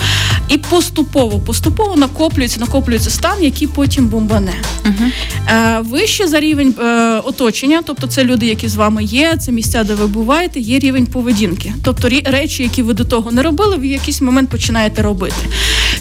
І 0.48 0.58
поступово, 0.58 1.38
поступово 1.38 1.96
накоплюється, 1.96 2.60
накоплюється 2.60 3.10
стан, 3.10 3.42
який 3.42 3.68
потім 3.68 4.06
бомбане. 4.08 4.54
Uh-huh. 4.84 5.84
Вище 5.84 6.28
за 6.28 6.40
рівень 6.40 6.74
е, 6.80 7.20
оточення, 7.24 7.82
тобто 7.84 8.06
це 8.06 8.24
люди, 8.24 8.46
які 8.46 8.68
з 8.68 8.74
вами 8.74 9.04
є, 9.04 9.36
це 9.36 9.52
місця, 9.52 9.84
де 9.84 9.94
ви 9.94 10.06
буваєте, 10.06 10.60
є 10.60 10.78
рівень 10.78 11.06
поведінки. 11.06 11.72
Тобто 11.84 12.08
речі, 12.24 12.62
які 12.62 12.82
ви 12.82 12.94
до 12.94 13.04
того 13.04 13.32
не 13.32 13.42
робили, 13.42 13.76
ви 13.76 13.82
в 13.82 13.84
якийсь 13.84 14.20
момент 14.20 14.50
починаєте 14.50 15.02
робити. 15.02 15.36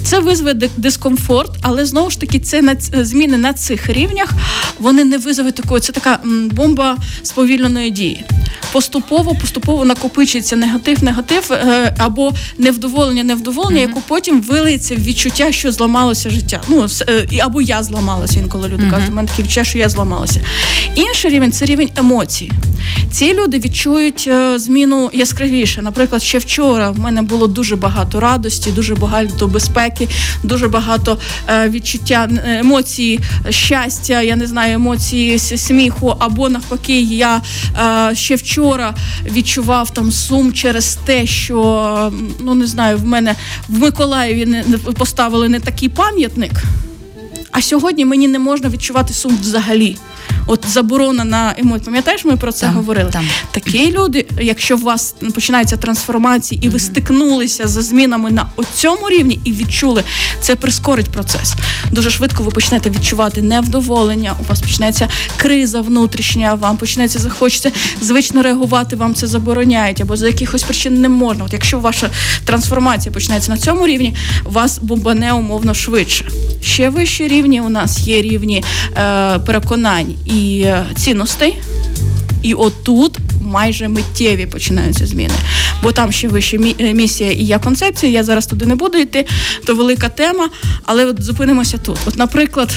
Це 0.03 0.19
визве 0.19 0.53
дискомфорт, 0.77 1.51
але 1.61 1.85
знову 1.85 2.09
ж 2.09 2.19
таки, 2.19 2.39
це 2.39 2.61
на 2.61 2.75
зміни 2.79 3.37
на 3.37 3.53
цих 3.53 3.89
рівнях 3.89 4.33
вони 4.79 5.03
не 5.05 5.17
визовуть 5.17 5.55
такої. 5.55 5.76
Це 5.79 5.91
така 5.91 6.19
бомба 6.51 6.97
сповільненої 7.23 7.91
дії. 7.91 8.25
Поступово, 8.71 9.35
поступово 9.35 9.85
накопичується 9.85 10.55
негатив, 10.55 11.03
негатив 11.03 11.51
е, 11.51 11.95
або 11.97 12.33
невдоволення, 12.57 13.23
невдоволення, 13.23 13.79
mm-hmm. 13.79 13.87
яку 13.87 14.01
потім 14.07 14.41
вилиється 14.41 14.95
в 14.95 14.97
відчуття, 14.97 15.51
що 15.51 15.71
зламалося 15.71 16.29
життя. 16.29 16.61
Ну 16.67 16.87
е, 17.09 17.27
або 17.41 17.61
я 17.61 17.83
зламалася. 17.83 18.39
Інколи 18.39 18.67
люди 18.67 18.83
mm-hmm. 18.83 18.91
кажуть, 18.91 19.09
у 19.11 19.13
мене 19.13 19.27
таке 19.27 19.43
відчуття, 19.43 19.63
що 19.63 19.77
я 19.77 19.89
зламалася. 19.89 20.41
Інший 20.95 21.31
рівень 21.31 21.51
це 21.51 21.65
рівень 21.65 21.89
емоцій. 21.95 22.51
Ці 23.11 23.33
люди 23.33 23.59
відчують 23.59 24.25
е, 24.27 24.59
зміну 24.59 25.09
яскравіше. 25.13 25.81
Наприклад, 25.81 26.23
ще 26.23 26.37
вчора 26.37 26.91
в 26.91 26.99
мене 26.99 27.21
було 27.21 27.47
дуже 27.47 27.75
багато 27.75 28.19
радості, 28.19 28.71
дуже 28.71 28.95
багато 28.95 29.47
безпеки, 29.47 30.07
дуже 30.43 30.67
багато 30.67 31.17
відчуття 31.67 32.29
емоцій, 32.45 33.19
щастя. 33.49 34.21
Я 34.21 34.35
не 34.35 34.47
знаю, 34.47 34.75
емоції 34.75 35.39
сміху, 35.67 36.15
або 36.19 36.49
навпаки, 36.49 37.01
я 37.01 37.41
ще 38.13 38.35
вчора 38.35 38.95
відчував 39.25 39.89
там 39.89 40.11
сум 40.11 40.53
через 40.53 40.97
те, 41.05 41.25
що 41.25 42.11
ну 42.39 42.55
не 42.55 42.67
знаю, 42.67 42.97
в 42.97 43.05
мене 43.05 43.35
в 43.69 43.79
Миколаєві 43.79 44.45
не 44.45 44.77
поставили 44.77 45.49
не 45.49 45.59
такий 45.59 45.89
пам'ятник. 45.89 46.51
А 47.57 47.61
сьогодні 47.61 48.05
мені 48.05 48.27
не 48.27 48.39
можна 48.39 48.69
відчувати 48.69 49.13
сум 49.13 49.37
взагалі. 49.41 49.97
От 50.47 50.65
заборона 50.67 51.23
на 51.23 51.53
емоції. 51.57 51.85
Пам'ятаєш, 51.85 52.25
ми 52.25 52.37
про 52.37 52.51
це 52.51 52.65
там, 52.65 52.75
говорили? 52.75 53.11
Там. 53.11 53.27
Такі 53.51 53.91
люди, 53.91 54.25
якщо 54.41 54.75
у 54.75 54.79
вас 54.79 55.15
починається 55.35 55.77
трансформація, 55.77 56.61
і 56.63 56.69
ви 56.69 56.79
стикнулися 56.79 57.67
за 57.67 57.81
змінами 57.81 58.31
на 58.31 58.45
цьому 58.73 59.09
рівні 59.09 59.39
і 59.43 59.51
відчули, 59.51 60.03
це 60.41 60.55
прискорить 60.55 61.09
процес. 61.09 61.53
Дуже 61.91 62.11
швидко 62.11 62.43
ви 62.43 62.51
почнете 62.51 62.89
відчувати 62.89 63.41
невдоволення. 63.41 64.35
У 64.45 64.49
вас 64.49 64.61
почнеться 64.61 65.07
криза 65.37 65.81
внутрішня, 65.81 66.53
вам 66.53 66.77
почнеться 66.77 67.19
захочеться 67.19 67.71
звично 68.01 68.41
реагувати. 68.41 68.95
Вам 68.95 69.15
це 69.15 69.27
забороняють 69.27 70.01
або 70.01 70.15
за 70.15 70.27
якихось 70.27 70.63
причин 70.63 71.01
не 71.01 71.09
можна. 71.09 71.45
От 71.45 71.53
якщо 71.53 71.79
ваша 71.79 72.09
трансформація 72.45 73.13
починається 73.13 73.51
на 73.51 73.57
цьому 73.57 73.87
рівні, 73.87 74.15
вас 74.43 74.79
бомбане 74.81 75.33
умовно 75.33 75.73
швидше. 75.73 76.25
Ще 76.61 76.89
вищі 76.89 77.27
рівні 77.27 77.46
у 77.47 77.69
нас 77.69 78.07
є 78.07 78.21
рівні 78.21 78.63
е, 78.97 79.39
переконань 79.39 80.13
і 80.25 80.61
е, 80.65 80.85
цінностей. 80.95 81.57
І 82.41 82.53
отут 82.53 83.17
майже 83.41 83.87
миттєві 83.87 84.45
починаються 84.45 85.07
зміни. 85.07 85.33
Бо 85.83 85.91
там 85.91 86.11
ще 86.11 86.27
вища 86.27 86.57
е, 86.79 86.93
місія 86.93 87.31
і 87.31 87.45
я 87.45 87.59
концепція. 87.59 88.11
Я 88.11 88.23
зараз 88.23 88.47
туди 88.47 88.65
не 88.65 88.75
буду 88.75 88.97
йти, 88.97 89.25
то 89.65 89.75
велика 89.75 90.09
тема. 90.09 90.49
Але 90.85 91.05
от 91.05 91.23
зупинимося 91.23 91.77
тут. 91.77 91.97
От, 92.05 92.17
наприклад, 92.17 92.73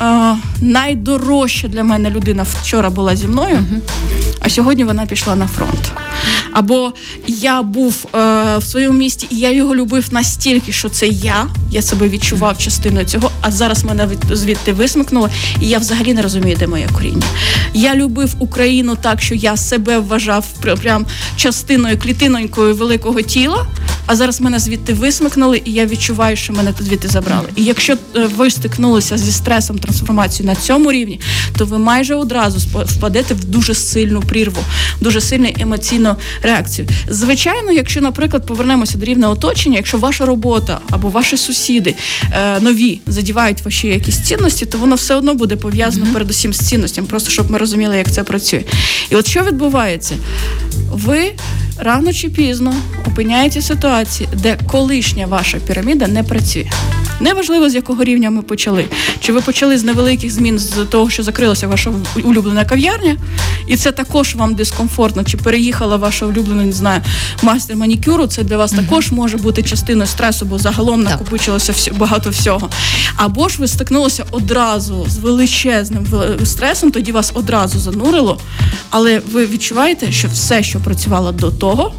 е, 0.00 0.36
найдорожча 0.60 1.68
для 1.68 1.84
мене 1.84 2.10
людина 2.10 2.46
вчора 2.62 2.90
була 2.90 3.16
зі 3.16 3.26
мною, 3.26 3.64
а 4.40 4.48
сьогодні 4.48 4.84
вона 4.84 5.06
пішла 5.06 5.36
на 5.36 5.46
фронт. 5.46 5.92
Або 6.52 6.92
я 7.26 7.62
був 7.62 8.06
е, 8.14 8.18
в 8.58 8.62
своєму 8.64 8.98
місті, 8.98 9.26
і 9.30 9.36
я 9.36 9.50
його 9.50 9.74
любив 9.74 10.08
настільки, 10.10 10.72
що 10.72 10.88
це 10.88 11.06
я. 11.06 11.46
Я 11.70 11.82
себе 11.82 12.08
відчував 12.08 12.58
частиною 12.58 13.06
цього, 13.06 13.30
а 13.40 13.50
зараз 13.50 13.84
мене 13.84 14.06
від, 14.06 14.36
звідти 14.36 14.72
висмикнуло, 14.72 15.30
і 15.60 15.68
я 15.68 15.78
взагалі 15.78 16.14
не 16.14 16.22
розумію, 16.22 16.56
де 16.58 16.66
моє 16.66 16.88
коріння. 16.94 17.26
Я 17.74 17.94
любив 17.94 18.34
Україну 18.38 18.96
так, 19.00 19.22
що 19.22 19.34
я 19.34 19.56
себе 19.56 19.98
вважав 19.98 20.46
прям 20.82 21.06
частиною 21.36 21.98
клітинонькою 21.98 22.74
великого 22.74 23.22
тіла. 23.22 23.66
А 24.06 24.16
зараз 24.16 24.40
мене 24.40 24.58
звідти 24.58 24.92
висмикнули, 24.92 25.62
і 25.64 25.72
я 25.72 25.86
відчуваю, 25.86 26.36
що 26.36 26.52
мене 26.52 26.74
звідти 26.80 27.08
забрали. 27.08 27.48
І 27.56 27.64
якщо 27.64 27.92
е, 27.92 28.26
ви 28.36 28.50
стикнулися 28.50 29.18
зі 29.18 29.32
стресом 29.32 29.78
трансформації 29.78 30.46
на 30.46 30.54
цьому 30.54 30.92
рівні, 30.92 31.20
то 31.58 31.64
ви 31.64 31.78
майже 31.78 32.14
одразу 32.14 32.68
впадете 32.74 33.34
в 33.34 33.44
дуже 33.44 33.74
сильну 33.74 34.20
прірву, 34.20 34.62
дуже 35.00 35.20
сильну 35.20 35.48
емоційну 35.58 36.16
реакцію. 36.42 36.88
Звичайно, 37.08 37.72
якщо, 37.72 38.00
наприклад, 38.00 38.46
повернемося 38.46 38.98
до 38.98 39.06
рівня 39.06 39.30
оточення, 39.30 39.76
якщо 39.76 39.98
ваша 39.98 40.26
робота 40.26 40.80
або 40.90 41.08
ваші 41.08 41.36
сусіди 41.36 41.94
е, 42.32 42.60
нові 42.60 43.00
задівають 43.06 43.64
ваші 43.64 43.88
якісь 43.88 44.20
цінності, 44.20 44.66
то 44.66 44.78
воно 44.78 44.94
все 44.94 45.14
одно 45.14 45.34
буде 45.34 45.56
пов'язано 45.56 46.06
mm-hmm. 46.06 46.12
передусім 46.12 46.52
з 46.52 46.58
цінностями, 46.58 47.08
просто 47.08 47.30
щоб 47.30 47.50
ми 47.50 47.58
розуміли, 47.58 47.96
як 47.96 48.12
це 48.12 48.22
працює. 48.24 48.62
І 49.10 49.16
от 49.16 49.26
що 49.26 49.42
відбувається? 49.42 50.14
Ви 50.92 51.32
рано 51.78 52.12
чи 52.12 52.28
пізно 52.28 52.74
опиняєте 53.06 53.62
ситуації, 53.96 54.28
де 54.32 54.58
колишня 54.70 55.26
ваша 55.26 55.58
піраміда 55.58 56.06
не 56.06 56.22
працює. 56.22 56.70
Неважливо, 57.20 57.70
з 57.70 57.74
якого 57.74 58.04
рівня 58.04 58.30
ми 58.30 58.42
почали. 58.42 58.84
Чи 59.20 59.32
ви 59.32 59.40
почали 59.40 59.78
з 59.78 59.84
невеликих 59.84 60.32
змін 60.32 60.58
з 60.58 60.84
того, 60.90 61.10
що 61.10 61.22
закрилася 61.22 61.66
ваша 61.66 61.92
улюблена 62.24 62.64
кав'ярня, 62.64 63.16
і 63.66 63.76
це 63.76 63.92
також 63.92 64.34
вам 64.34 64.54
дискомфортно, 64.54 65.24
чи 65.24 65.36
переїхала 65.36 65.96
ваша 65.96 66.26
улюблена, 66.26 66.62
не 66.62 66.72
знаю, 66.72 67.00
мастер 67.42 67.76
манікюру, 67.76 68.26
це 68.26 68.42
для 68.42 68.56
вас 68.56 68.72
mm-hmm. 68.72 68.84
також 68.84 69.12
може 69.12 69.36
бути 69.36 69.62
частиною 69.62 70.06
стресу, 70.06 70.46
бо 70.46 70.58
загалом 70.58 71.02
накопичилося 71.02 71.72
всі, 71.72 71.90
багато 71.90 72.30
всього. 72.30 72.68
Або 73.16 73.48
ж 73.48 73.56
ви 73.58 73.68
стикнулися 73.68 74.24
одразу 74.30 75.06
з 75.08 75.18
величезним 75.18 76.06
стресом, 76.44 76.90
тоді 76.90 77.12
вас 77.12 77.32
одразу 77.34 77.78
занурило, 77.78 78.38
але 78.90 79.22
ви 79.32 79.46
відчуваєте, 79.46 80.12
що 80.12 80.28
все, 80.28 80.62
що 80.62 80.80
працювало 80.80 81.32
до 81.32 81.50
того, 81.50 81.92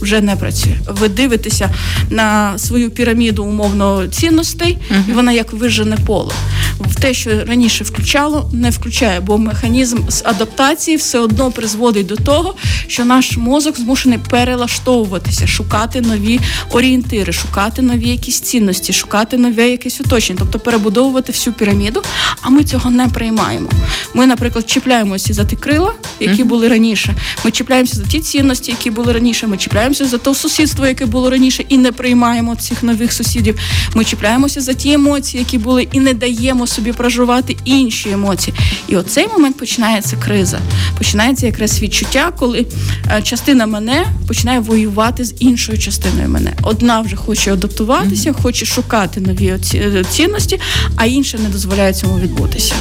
вже 0.00 0.20
не 0.20 0.36
працює. 0.36 0.76
Ви 0.88 1.08
дивитеся 1.08 1.70
на 2.10 2.58
свою 2.58 2.90
піраміду 2.90 3.44
умовно 3.44 4.06
цінностей, 4.06 4.78
і 5.08 5.12
вона 5.12 5.32
як 5.32 5.52
вижене 5.52 5.96
поле. 6.06 6.32
В 6.80 7.00
те, 7.00 7.14
що 7.14 7.44
раніше 7.44 7.84
включало, 7.84 8.50
не 8.52 8.70
включає, 8.70 9.20
бо 9.20 9.38
механізм 9.38 9.98
з 10.08 10.22
адаптації 10.24 10.96
все 10.96 11.18
одно 11.18 11.50
призводить 11.50 12.06
до 12.06 12.16
того, 12.16 12.54
що 12.86 13.04
наш 13.04 13.36
мозок 13.36 13.78
змушений 13.78 14.18
перелаштовуватися, 14.30 15.46
шукати 15.46 16.00
нові 16.00 16.40
орієнтири, 16.70 17.32
шукати 17.32 17.82
нові 17.82 18.08
якісь 18.08 18.40
цінності, 18.40 18.92
шукати 18.92 19.36
нове 19.36 19.68
якесь 19.70 20.00
оточення, 20.00 20.38
тобто 20.38 20.58
перебудовувати 20.58 21.32
всю 21.32 21.54
піраміду. 21.54 22.02
А 22.42 22.48
ми 22.48 22.64
цього 22.64 22.90
не 22.90 23.08
приймаємо. 23.08 23.68
Ми, 24.14 24.26
наприклад, 24.26 24.70
чіпляємося 24.70 25.34
за 25.34 25.44
ті 25.44 25.56
крила, 25.56 25.92
які 26.20 26.44
були 26.44 26.68
раніше. 26.68 27.14
Ми 27.44 27.50
чіпляємося 27.50 27.96
за 27.96 28.04
ті 28.04 28.20
цінності, 28.20 28.70
які 28.70 28.90
були 28.90 29.12
раніше. 29.12 29.46
Ми 29.46 29.56
чіпляємося 29.56 29.83
чіпляємося 29.84 30.16
за 30.16 30.18
те 30.18 30.34
сусідство, 30.34 30.86
яке 30.86 31.06
було 31.06 31.30
раніше, 31.30 31.64
і 31.68 31.78
не 31.78 31.92
приймаємо 31.92 32.56
цих 32.56 32.82
нових 32.82 33.12
сусідів. 33.12 33.58
Ми 33.94 34.04
чіпляємося 34.04 34.60
за 34.60 34.72
ті 34.72 34.92
емоції, 34.92 35.38
які 35.38 35.58
були, 35.58 35.88
і 35.92 36.00
не 36.00 36.14
даємо 36.14 36.66
собі 36.66 36.92
проживати 36.92 37.56
інші 37.64 38.10
емоції. 38.10 38.56
І 38.88 38.96
оцей 38.96 39.28
момент 39.28 39.56
починається 39.56 40.16
криза. 40.16 40.58
Починається 40.98 41.46
якраз 41.46 41.82
відчуття, 41.82 42.32
коли 42.38 42.66
е, 43.10 43.22
частина 43.22 43.66
мене 43.66 44.06
починає 44.28 44.60
воювати 44.60 45.24
з 45.24 45.34
іншою 45.38 45.78
частиною 45.78 46.28
мене. 46.28 46.52
Одна 46.62 47.00
вже 47.00 47.16
хоче 47.16 47.52
адаптуватися, 47.52 48.32
хоче 48.32 48.66
шукати 48.66 49.20
нові 49.20 49.58
е, 49.74 50.04
цінності, 50.10 50.60
а 50.96 51.06
інша 51.06 51.38
не 51.38 51.48
дозволяє 51.48 51.92
цьому 51.92 52.18
відбутися. 52.18 52.74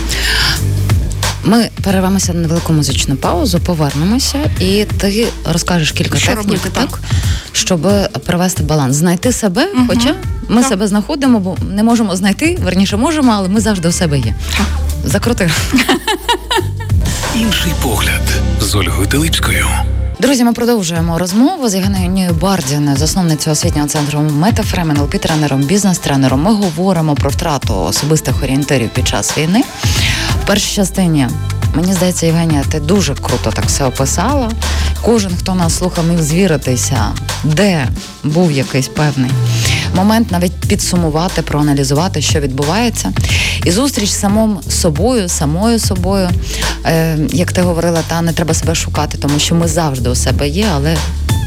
Ми 1.43 1.69
перервемося 1.83 2.33
на 2.33 2.39
невелику 2.39 2.73
музичну 2.73 3.15
паузу, 3.15 3.59
повернемося, 3.59 4.37
і 4.59 4.85
ти 4.97 5.27
розкажеш 5.45 5.91
кілька 5.91 6.17
Що 6.17 6.27
технік, 6.27 6.45
робити, 6.45 6.69
так, 6.73 6.99
щоб 7.51 7.87
привести 8.25 8.63
баланс, 8.63 8.95
знайти 8.95 9.31
себе. 9.31 9.67
Угу. 9.75 9.83
Хоча 9.87 10.15
ми 10.49 10.61
так. 10.61 10.69
себе 10.69 10.87
знаходимо, 10.87 11.39
бо 11.39 11.57
не 11.71 11.83
можемо 11.83 12.15
знайти, 12.15 12.57
верніше 12.63 12.97
можемо, 12.97 13.31
але 13.31 13.49
ми 13.49 13.61
завжди 13.61 13.87
у 13.87 13.91
себе 13.91 14.17
є. 14.17 14.35
Так. 14.57 14.67
Закрути. 15.05 15.51
Інший 17.35 17.71
погляд 17.81 18.21
з 18.61 18.75
Ольгою 18.75 19.07
Теличкою. 19.07 19.67
Друзі, 20.23 20.43
ми 20.43 20.53
продовжуємо 20.53 21.17
розмову 21.17 21.69
з 21.69 21.75
Євгенією 21.75 22.33
Бардін, 22.33 22.95
засновницею 22.95 23.51
освітнього 23.51 23.87
центру 23.87 24.19
Метафрем, 24.19 24.91
НЛП 24.91 25.15
тренером, 25.15 25.61
бізнес-тренером. 25.61 26.41
Ми 26.41 26.53
говоримо 26.53 27.15
про 27.15 27.29
втрату 27.29 27.75
особистих 27.75 28.43
орієнтирів 28.43 28.89
під 28.89 29.07
час 29.07 29.37
війни. 29.37 29.63
В 30.43 30.47
першій 30.47 30.75
частині 30.75 31.27
мені 31.75 31.93
здається, 31.93 32.25
Євгенія, 32.25 32.63
ти 32.71 32.79
дуже 32.79 33.15
круто 33.15 33.51
так 33.51 33.65
все 33.65 33.85
описала. 33.85 34.51
Кожен, 35.05 35.31
хто 35.39 35.55
нас 35.55 35.77
слухав, 35.77 36.07
міг 36.07 36.21
звіритися, 36.21 37.11
де 37.43 37.87
був 38.23 38.51
якийсь 38.51 38.87
певний 38.87 39.31
момент 39.95 40.31
навіть 40.31 40.53
підсумувати, 40.53 41.41
проаналізувати, 41.41 42.21
що 42.21 42.39
відбувається. 42.39 43.13
І 43.65 43.71
зустріч 43.71 44.09
з 44.09 44.19
самим 44.19 44.59
собою, 44.69 45.29
самою 45.29 45.79
собою, 45.79 46.29
е, 46.85 47.17
як 47.29 47.51
ти 47.51 47.61
говорила, 47.61 48.01
та 48.07 48.21
не 48.21 48.33
треба 48.33 48.53
себе 48.53 48.75
шукати, 48.75 49.17
тому 49.17 49.39
що 49.39 49.55
ми 49.55 49.67
завжди 49.67 50.09
у 50.09 50.15
себе 50.15 50.47
є, 50.47 50.67
але 50.73 50.97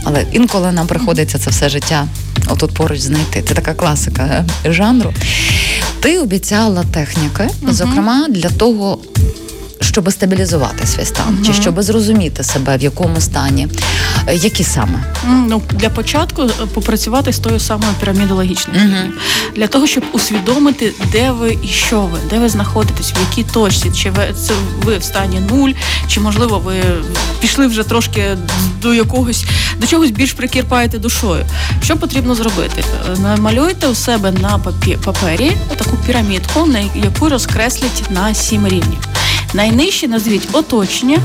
але 0.04 0.24
інколи 0.32 0.72
нам 0.72 0.86
приходиться 0.86 1.38
це 1.38 1.50
все 1.50 1.68
життя 1.68 2.06
отут 2.48 2.74
поруч 2.74 3.00
знайти. 3.00 3.42
Це 3.48 3.54
така 3.54 3.74
класика 3.74 4.44
е, 4.66 4.72
жанру. 4.72 5.12
Ти 6.00 6.18
обіцяла 6.18 6.84
техніки, 6.84 7.48
зокрема, 7.68 8.26
для 8.28 8.50
того, 8.50 8.98
щоб 9.96 10.12
стабілізувати 10.12 10.86
свій 10.86 11.04
стан, 11.04 11.34
угу. 11.34 11.44
чи 11.46 11.52
щоб 11.52 11.82
зрозуміти 11.82 12.44
себе 12.44 12.76
в 12.76 12.82
якому 12.82 13.20
стані, 13.20 13.68
е, 14.26 14.34
які 14.34 14.64
саме 14.64 15.04
ну 15.26 15.62
для 15.70 15.90
початку 15.90 16.42
е, 16.42 16.48
попрацювати 16.74 17.32
з 17.32 17.38
тою 17.38 17.60
самою 17.60 17.92
пірамідологічною 18.00 18.80
угу. 18.80 19.12
для 19.56 19.66
того, 19.66 19.86
щоб 19.86 20.04
усвідомити, 20.12 20.92
де 21.12 21.30
ви 21.30 21.58
і 21.62 21.68
що 21.68 22.00
ви, 22.00 22.18
де 22.30 22.38
ви 22.38 22.48
знаходитесь, 22.48 23.12
в 23.12 23.18
якій 23.30 23.52
точці, 23.52 23.90
чи 23.90 24.10
ви 24.10 24.22
це 24.46 24.54
ви 24.82 24.98
в 24.98 25.02
стані 25.02 25.40
нуль, 25.50 25.70
чи 26.08 26.20
можливо 26.20 26.58
ви 26.58 26.74
пішли 27.40 27.66
вже 27.66 27.82
трошки 27.82 28.24
до 28.82 28.94
якогось 28.94 29.44
до 29.80 29.86
чогось 29.86 30.10
більш 30.10 30.32
прикірпаєте 30.32 30.98
душою. 30.98 31.44
Що 31.82 31.96
потрібно 31.96 32.34
зробити? 32.34 32.84
Е, 33.14 33.18
намалюйте 33.18 33.88
у 33.88 33.94
себе 33.94 34.32
на 34.32 34.58
папері 35.04 35.52
таку 35.76 35.96
пірамідку, 36.06 36.66
на 36.66 36.78
яку 36.78 37.28
розкреслять 37.28 38.02
на 38.10 38.34
сім 38.34 38.66
рівнів. 38.66 38.98
Найнижче 39.56 40.08
назвіть 40.08 40.48
оточення 40.52 41.18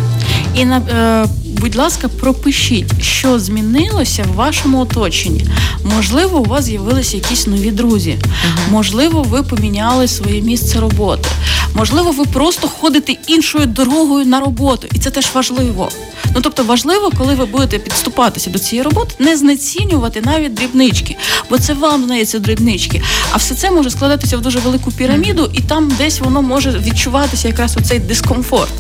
і 0.55 0.65
на. 0.65 0.77
Е, 0.77 1.40
будь 1.51 1.75
ласка, 1.75 2.08
пропишіть, 2.08 3.01
що 3.01 3.39
змінилося 3.39 4.24
в 4.24 4.36
вашому 4.36 4.79
оточенні. 4.79 5.46
Можливо, 5.84 6.39
у 6.39 6.43
вас 6.43 6.65
з'явилися 6.65 7.17
якісь 7.17 7.48
нові 7.48 7.72
друзі. 7.72 8.17
uh 8.22 8.72
Можливо, 8.72 9.24
ви 9.24 9.43
поміняли 9.43 10.08
своє 10.08 10.41
місце 10.41 10.79
роботи. 10.79 11.29
Можливо, 11.74 12.12
ви 12.12 12.25
просто 12.25 12.67
ходите 12.67 13.15
іншою 13.27 13.65
дорогою 13.65 14.25
на 14.25 14.39
роботу, 14.39 14.88
і 14.93 15.00
це 15.00 15.10
теж 15.10 15.29
важливо. 15.34 15.89
Ну 16.36 16.41
тобто 16.41 16.63
важливо, 16.63 17.12
коли 17.17 17.36
ви 17.36 17.46
будете 17.46 17.79
підступатися 17.79 18.50
до 18.50 18.60
цієї 18.60 18.84
роботи, 18.84 19.15
не 19.20 19.38
знецінювати 19.38 20.22
навіть 20.22 20.53
дрібнички, 20.53 21.17
бо 21.50 21.58
це 21.58 21.74
вам 21.74 22.03
здається 22.03 22.39
дрібнички. 22.39 23.01
А 23.31 23.38
все 23.38 23.55
це 23.55 23.72
може 23.72 23.89
складатися 23.89 24.38
в 24.38 24.41
дуже 24.41 24.60
велику 24.60 24.91
піраміду, 24.91 25.50
і 25.53 25.60
там 25.60 25.91
десь 25.98 26.20
воно 26.20 26.41
може 26.41 26.72
відчуватися 26.72 27.48
якраз 27.48 27.77
оцей 27.77 28.00
дискомфорт. 28.00 28.72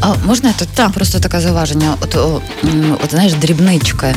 А 0.00 0.14
можна 0.26 0.52
тут 0.58 0.68
так. 0.74 0.90
просто 0.92 1.20
таке 1.20 1.40
зауваження? 1.40 1.94
От, 2.00 2.16
от 3.04 3.10
знаєш, 3.10 3.32
дрібнички. 3.32 4.14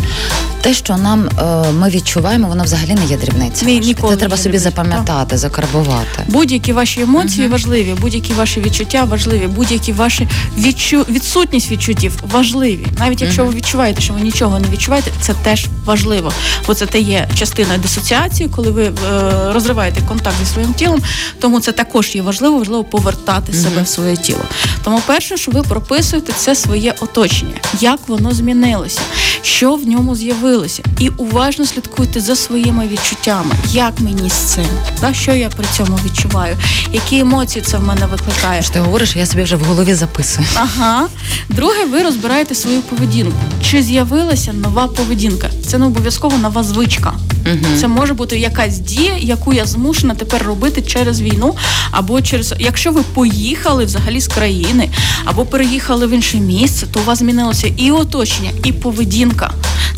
Те, 0.61 0.73
що 0.73 0.97
нам 0.97 1.29
е, 1.39 1.71
ми 1.71 1.89
відчуваємо, 1.89 2.47
воно 2.47 2.63
взагалі 2.63 2.93
не 2.93 3.05
є 3.05 3.17
дрібниця. 3.17 3.65
Ні, 3.65 3.79
ніколи 3.79 4.13
Це 4.13 4.19
треба 4.19 4.37
собі 4.37 4.57
запам'ятати, 4.57 5.37
закарбувати. 5.37 6.23
Будь-які 6.27 6.73
ваші 6.73 7.01
емоції 7.01 7.45
угу. 7.45 7.51
важливі, 7.51 7.95
будь-які 8.01 8.33
ваші 8.33 8.61
відчуття 8.61 9.03
важливі, 9.03 9.47
будь-які 9.47 9.93
ваші 9.93 10.27
відчу... 10.57 11.05
відсутність 11.09 11.71
відчуттів 11.71 12.23
важливі. 12.31 12.87
Навіть 12.99 13.21
якщо 13.21 13.41
угу. 13.41 13.51
ви 13.51 13.57
відчуваєте, 13.57 14.01
що 14.01 14.13
ви 14.13 14.21
нічого 14.21 14.59
не 14.59 14.67
відчуваєте, 14.67 15.11
це 15.21 15.33
теж 15.33 15.65
важливо. 15.85 16.31
Бо 16.67 16.73
це 16.73 16.85
те 16.85 16.99
є 16.99 17.29
частиною 17.35 17.79
дисоціації, 17.79 18.49
коли 18.49 18.71
ви 18.71 18.83
е, 18.83 18.91
розриваєте 19.53 20.01
контакт 20.07 20.35
зі 20.39 20.45
своїм 20.45 20.73
тілом. 20.73 21.01
Тому 21.39 21.59
це 21.59 21.71
також 21.71 22.15
є 22.15 22.21
важливо, 22.21 22.57
важливо 22.57 22.83
повертати 22.83 23.51
угу. 23.51 23.61
себе 23.61 23.81
в 23.81 23.87
своє 23.87 24.17
тіло. 24.17 24.41
Тому 24.83 25.01
перше, 25.07 25.37
що 25.37 25.51
ви 25.51 25.61
прописуєте, 25.61 26.33
це 26.37 26.55
своє 26.55 26.95
оточення, 26.99 27.55
як 27.79 27.99
воно 28.07 28.31
змінилося, 28.31 29.01
що 29.41 29.75
в 29.75 29.87
ньому 29.87 30.15
з'явилося, 30.15 30.83
і 30.99 31.09
уважно 31.09 31.65
слідкуйте 31.65 32.21
за 32.21 32.35
своїми 32.35 32.87
відчуттями, 32.87 33.51
як 33.71 33.99
мені 33.99 34.29
з 34.29 34.33
цим, 34.33 34.65
та 34.99 35.13
що 35.13 35.31
я 35.33 35.49
при 35.49 35.65
цьому 35.77 35.99
відчуваю, 36.05 36.57
які 36.93 37.19
емоції 37.19 37.65
це 37.65 37.77
в 37.77 37.83
мене 37.83 38.05
викликає. 38.05 38.61
Що 38.61 38.73
Ти 38.73 38.79
говориш, 38.79 39.15
я 39.15 39.25
собі 39.25 39.43
вже 39.43 39.55
в 39.55 39.63
голові 39.63 39.93
записую. 39.93 40.47
Ага. 40.55 41.07
Друге, 41.49 41.85
ви 41.85 42.03
розбираєте 42.03 42.55
свою 42.55 42.81
поведінку. 42.81 43.37
Чи 43.63 43.83
з'явилася 43.83 44.53
нова 44.53 44.87
поведінка? 44.87 45.49
Це 45.67 45.77
не 45.77 45.85
обов'язково 45.85 46.37
нова 46.37 46.63
звичка. 46.63 47.13
Угу. 47.45 47.77
Це 47.79 47.87
може 47.87 48.13
бути 48.13 48.39
якась 48.39 48.79
дія, 48.79 49.17
яку 49.19 49.53
я 49.53 49.65
змушена 49.65 50.15
тепер 50.15 50.43
робити 50.43 50.81
через 50.81 51.21
війну, 51.21 51.55
або 51.91 52.21
через 52.21 52.53
якщо 52.59 52.91
ви 52.91 53.01
поїхали 53.01 53.85
взагалі 53.85 54.21
з 54.21 54.27
країни, 54.27 54.89
або 55.25 55.45
переїхали 55.45 56.07
в 56.07 56.09
інше 56.09 56.37
місце, 56.37 56.87
то 56.91 56.99
у 56.99 57.03
вас 57.03 57.19
змінилося 57.19 57.67
і 57.77 57.91
оточення, 57.91 58.51
і 58.63 58.73
поведінка. 58.73 59.51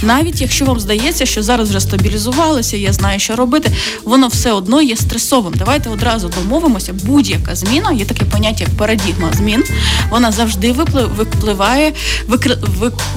Навіть 0.06 0.42
якщо 0.42 0.66
вам 0.66 0.80
здається, 0.80 1.26
що 1.26 1.44
зараз 1.44 1.70
вже 1.70 1.80
стабілізувалося, 1.80 2.78
я 2.78 2.94
знаю, 2.94 3.20
що 3.20 3.36
робити, 3.36 3.72
воно 4.04 4.28
все 4.28 4.52
одно 4.52 4.82
є 4.82 4.96
стресовим. 4.96 5.54
Давайте 5.58 5.90
одразу 5.90 6.30
домовимося. 6.30 6.94
Будь-яка 6.94 7.56
зміна 7.56 7.92
є 7.92 8.06
таке 8.06 8.26
поняття, 8.26 8.64
як 8.64 8.78
парадігма 8.78 9.30
змін. 9.34 9.64
Вона 10.10 10.32
завжди 10.32 10.72
випливає, 11.18 11.94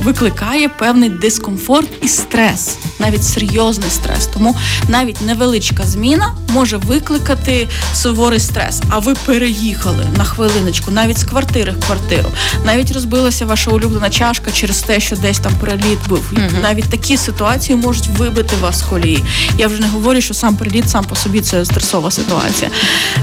викликає 0.03 0.69
певний 0.69 1.11
дискомфорт 1.11 1.89
і 2.03 2.09
стрес, 2.09 2.77
навіть 2.99 3.25
серйозний 3.25 3.91
стрес. 3.91 4.27
Тому 4.27 4.57
навіть 4.89 5.23
невеличка 5.23 5.85
зміна 5.85 6.35
може 6.49 6.77
викликати 6.77 7.69
суворий 7.95 8.41
стрес. 8.41 8.83
А 8.91 8.99
ви 8.99 9.15
переїхали 9.15 10.07
на 10.17 10.25
хвилиночку, 10.25 10.91
навіть 10.91 11.19
з 11.19 11.25
квартири 11.25 11.73
в 11.73 11.87
квартиру, 11.87 12.29
навіть 12.65 12.93
розбилася 12.93 13.47
ваша 13.47 13.71
улюблена 13.71 14.11
чашка 14.11 14.51
через 14.51 14.83
те, 14.83 15.01
що 15.01 15.17
десь 15.17 15.39
там 15.39 15.53
приліт 15.61 15.99
був. 16.09 16.33
Uh-huh. 16.33 16.63
Навіть 16.77 16.91
такі 16.91 17.17
ситуації 17.17 17.77
можуть 17.77 18.07
вибити 18.07 18.57
вас 18.57 18.79
з 18.79 18.83
колії. 18.83 19.25
Я 19.59 19.69
вже 19.69 19.81
не 19.81 19.89
говорю, 19.89 20.21
що 20.21 20.35
сам 20.35 20.57
приліт 20.57 20.91
сам 20.91 21.05
по 21.05 21.17
собі 21.17 21.41
це 21.41 21.65
стресова 21.65 22.11
ситуація. 22.11 22.71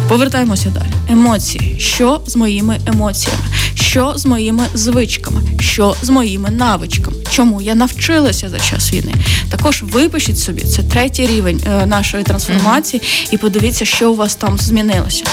Повертаємося 0.08 0.70
далі. 0.70 0.94
Емоції, 1.10 1.76
що 1.80 2.22
з 2.28 2.36
моїми 2.36 2.80
емоціями, 2.86 3.44
що 3.76 4.14
з 4.16 4.26
моїми 4.26 4.64
звичками, 4.74 5.42
що 5.60 5.96
з 6.02 6.10
моїми 6.10 6.50
навичками, 6.50 7.18
чому 7.32 7.62
я 7.62 7.76
навчилася 7.76 8.50
за 8.50 8.60
час 8.60 8.94
війни. 8.94 9.14
Також 9.50 9.84
випишіть 9.84 10.40
собі 10.40 10.62
це 10.62 10.84
третій 10.84 11.28
рівень 11.28 11.62
е, 11.68 11.86
нашої 11.86 12.24
трансформації, 12.24 13.02
і 13.32 13.38
подивіться, 13.38 13.86
що 13.86 14.12
у 14.12 14.16
вас 14.16 14.36
там 14.36 14.58
змінилося. 14.58 15.24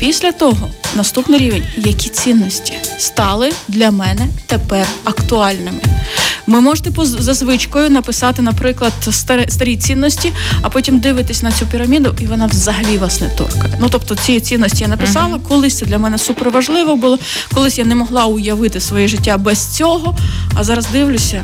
Після 0.00 0.32
того 0.32 0.68
наступний 0.96 1.40
рівень, 1.40 1.64
які 1.76 2.08
цінності 2.08 2.72
стали 2.98 3.52
для 3.68 3.90
мене 3.90 4.26
тепер 4.46 4.86
актуальними. 5.04 5.80
Ви 6.48 6.60
можете 6.60 6.90
за 7.04 7.34
звичкою 7.68 7.90
написати, 7.90 8.42
наприклад, 8.42 8.92
старі 9.48 9.76
цінності, 9.76 10.32
а 10.62 10.68
потім 10.68 10.98
дивитись 10.98 11.42
на 11.42 11.52
цю 11.52 11.66
піраміду, 11.66 12.14
і 12.20 12.26
вона 12.26 12.46
взагалі 12.46 12.98
вас 12.98 13.20
не 13.20 13.28
торкає. 13.28 13.78
Ну 13.80 13.88
тобто, 13.90 14.14
ці 14.14 14.40
цінності 14.40 14.82
я 14.82 14.88
написала, 14.88 15.36
uh-huh. 15.36 15.48
колись 15.48 15.78
це 15.78 15.86
для 15.86 15.98
мене 15.98 16.18
супер 16.18 16.50
важливо 16.50 16.96
було. 16.96 17.18
Колись 17.54 17.78
я 17.78 17.84
не 17.84 17.94
могла 17.94 18.24
уявити 18.24 18.80
своє 18.80 19.08
життя 19.08 19.38
без 19.38 19.66
цього. 19.66 20.16
А 20.54 20.64
зараз 20.64 20.86
дивлюся, 20.92 21.42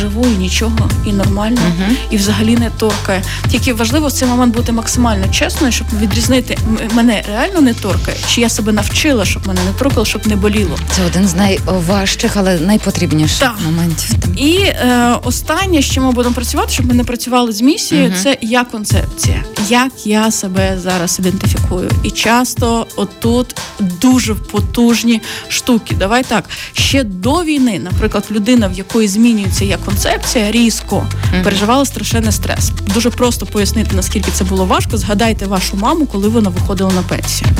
живу 0.00 0.24
і 0.24 0.38
нічого, 0.38 0.90
і 1.06 1.12
нормально, 1.12 1.60
uh-huh. 1.60 1.94
і 2.10 2.16
взагалі 2.16 2.56
не 2.56 2.70
торкає. 2.70 3.22
Тільки 3.50 3.72
важливо 3.74 4.06
в 4.06 4.12
цей 4.12 4.28
момент 4.28 4.54
бути 4.54 4.72
максимально 4.72 5.28
чесною, 5.32 5.72
щоб 5.72 5.86
відрізнити 6.00 6.58
мене 6.92 7.22
реально 7.28 7.60
не 7.60 7.74
торкає, 7.74 8.16
чи 8.28 8.40
я 8.40 8.48
себе 8.48 8.72
навчила, 8.72 9.24
щоб 9.24 9.48
мене 9.48 9.60
не 9.64 9.78
торкало, 9.78 10.06
щоб 10.06 10.26
не 10.26 10.36
боліло. 10.36 10.78
Це 10.90 11.02
один 11.06 11.28
з 11.28 11.34
найважчих, 11.34 12.32
але 12.36 12.58
найпотрібніших 12.58 13.38
так. 13.38 13.54
моментів. 13.64 14.10
І 14.36 14.56
е, 14.56 15.14
останнє, 15.24 15.63
з 15.72 15.84
чим 15.84 16.02
ми 16.02 16.12
будемо 16.12 16.34
працювати, 16.34 16.72
щоб 16.72 16.86
ми 16.86 16.94
не 16.94 17.04
працювали 17.04 17.52
з 17.52 17.60
місією, 17.60 18.08
uh-huh. 18.08 18.22
це 18.22 18.38
я 18.40 18.64
концепція, 18.64 19.44
як 19.68 19.92
я 20.04 20.30
себе 20.30 20.78
зараз 20.82 21.18
ідентифікую. 21.18 21.90
І 22.02 22.10
часто 22.10 22.86
отут 22.96 23.56
дуже 23.80 24.34
потужні 24.34 25.20
штуки. 25.48 25.94
Давай 25.98 26.24
так 26.24 26.44
ще 26.72 27.04
до 27.04 27.44
війни, 27.44 27.80
наприклад, 27.84 28.24
людина, 28.30 28.68
в 28.68 28.72
якої 28.72 29.08
змінюється 29.08 29.64
як 29.64 29.84
концепція, 29.84 30.50
різко 30.50 30.96
uh-huh. 30.96 31.44
переживала 31.44 31.84
страшенний 31.84 32.32
стрес. 32.32 32.70
Дуже 32.94 33.10
просто 33.10 33.46
пояснити, 33.46 33.96
наскільки 33.96 34.30
це 34.30 34.44
було 34.44 34.64
важко. 34.64 34.96
Згадайте 34.96 35.46
вашу 35.46 35.76
маму, 35.76 36.06
коли 36.06 36.28
вона 36.28 36.50
виходила 36.50 36.92
на 36.92 37.02
пенсію. 37.02 37.50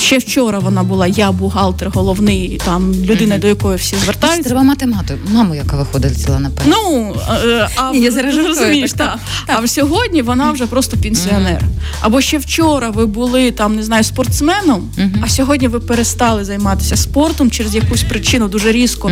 Ще 0.00 0.18
вчора 0.18 0.58
вона 0.58 0.82
була 0.82 1.06
я 1.06 1.32
бухгалтер, 1.32 1.90
головний 1.90 2.60
там 2.64 2.94
людина, 2.94 3.34
uh-huh. 3.34 3.40
до 3.40 3.46
якої 3.46 3.76
всі 3.76 3.96
звертаються. 4.04 4.48
Треба 4.48 4.62
мати 4.62 4.86
мату, 4.86 5.14
маму, 5.32 5.54
яка 5.54 5.76
виходила 5.76 6.40
на 6.40 6.50
пенсію. 6.50 6.76
Ну 6.76 7.13
е, 7.44 7.68
а 7.76 7.92
я 7.94 8.10
зараз 8.10 8.36
розумієш, 8.36 8.92
так. 8.92 9.18
так. 9.46 9.60
А 9.62 9.66
сьогодні 9.66 10.22
вона 10.22 10.50
вже 10.50 10.66
просто 10.66 10.96
пенсіонер. 10.96 11.62
Або 12.00 12.20
ще 12.20 12.38
вчора 12.38 12.90
ви 12.90 13.06
були 13.06 13.50
там, 13.50 13.76
не 13.76 13.82
знаю, 13.82 14.04
спортсменом, 14.04 14.92
а 15.22 15.28
сьогодні 15.28 15.68
ви 15.68 15.80
перестали 15.80 16.44
займатися 16.44 16.96
спортом 16.96 17.50
через 17.50 17.74
якусь 17.74 18.02
причину 18.02 18.48
дуже 18.48 18.72
різко 18.72 19.10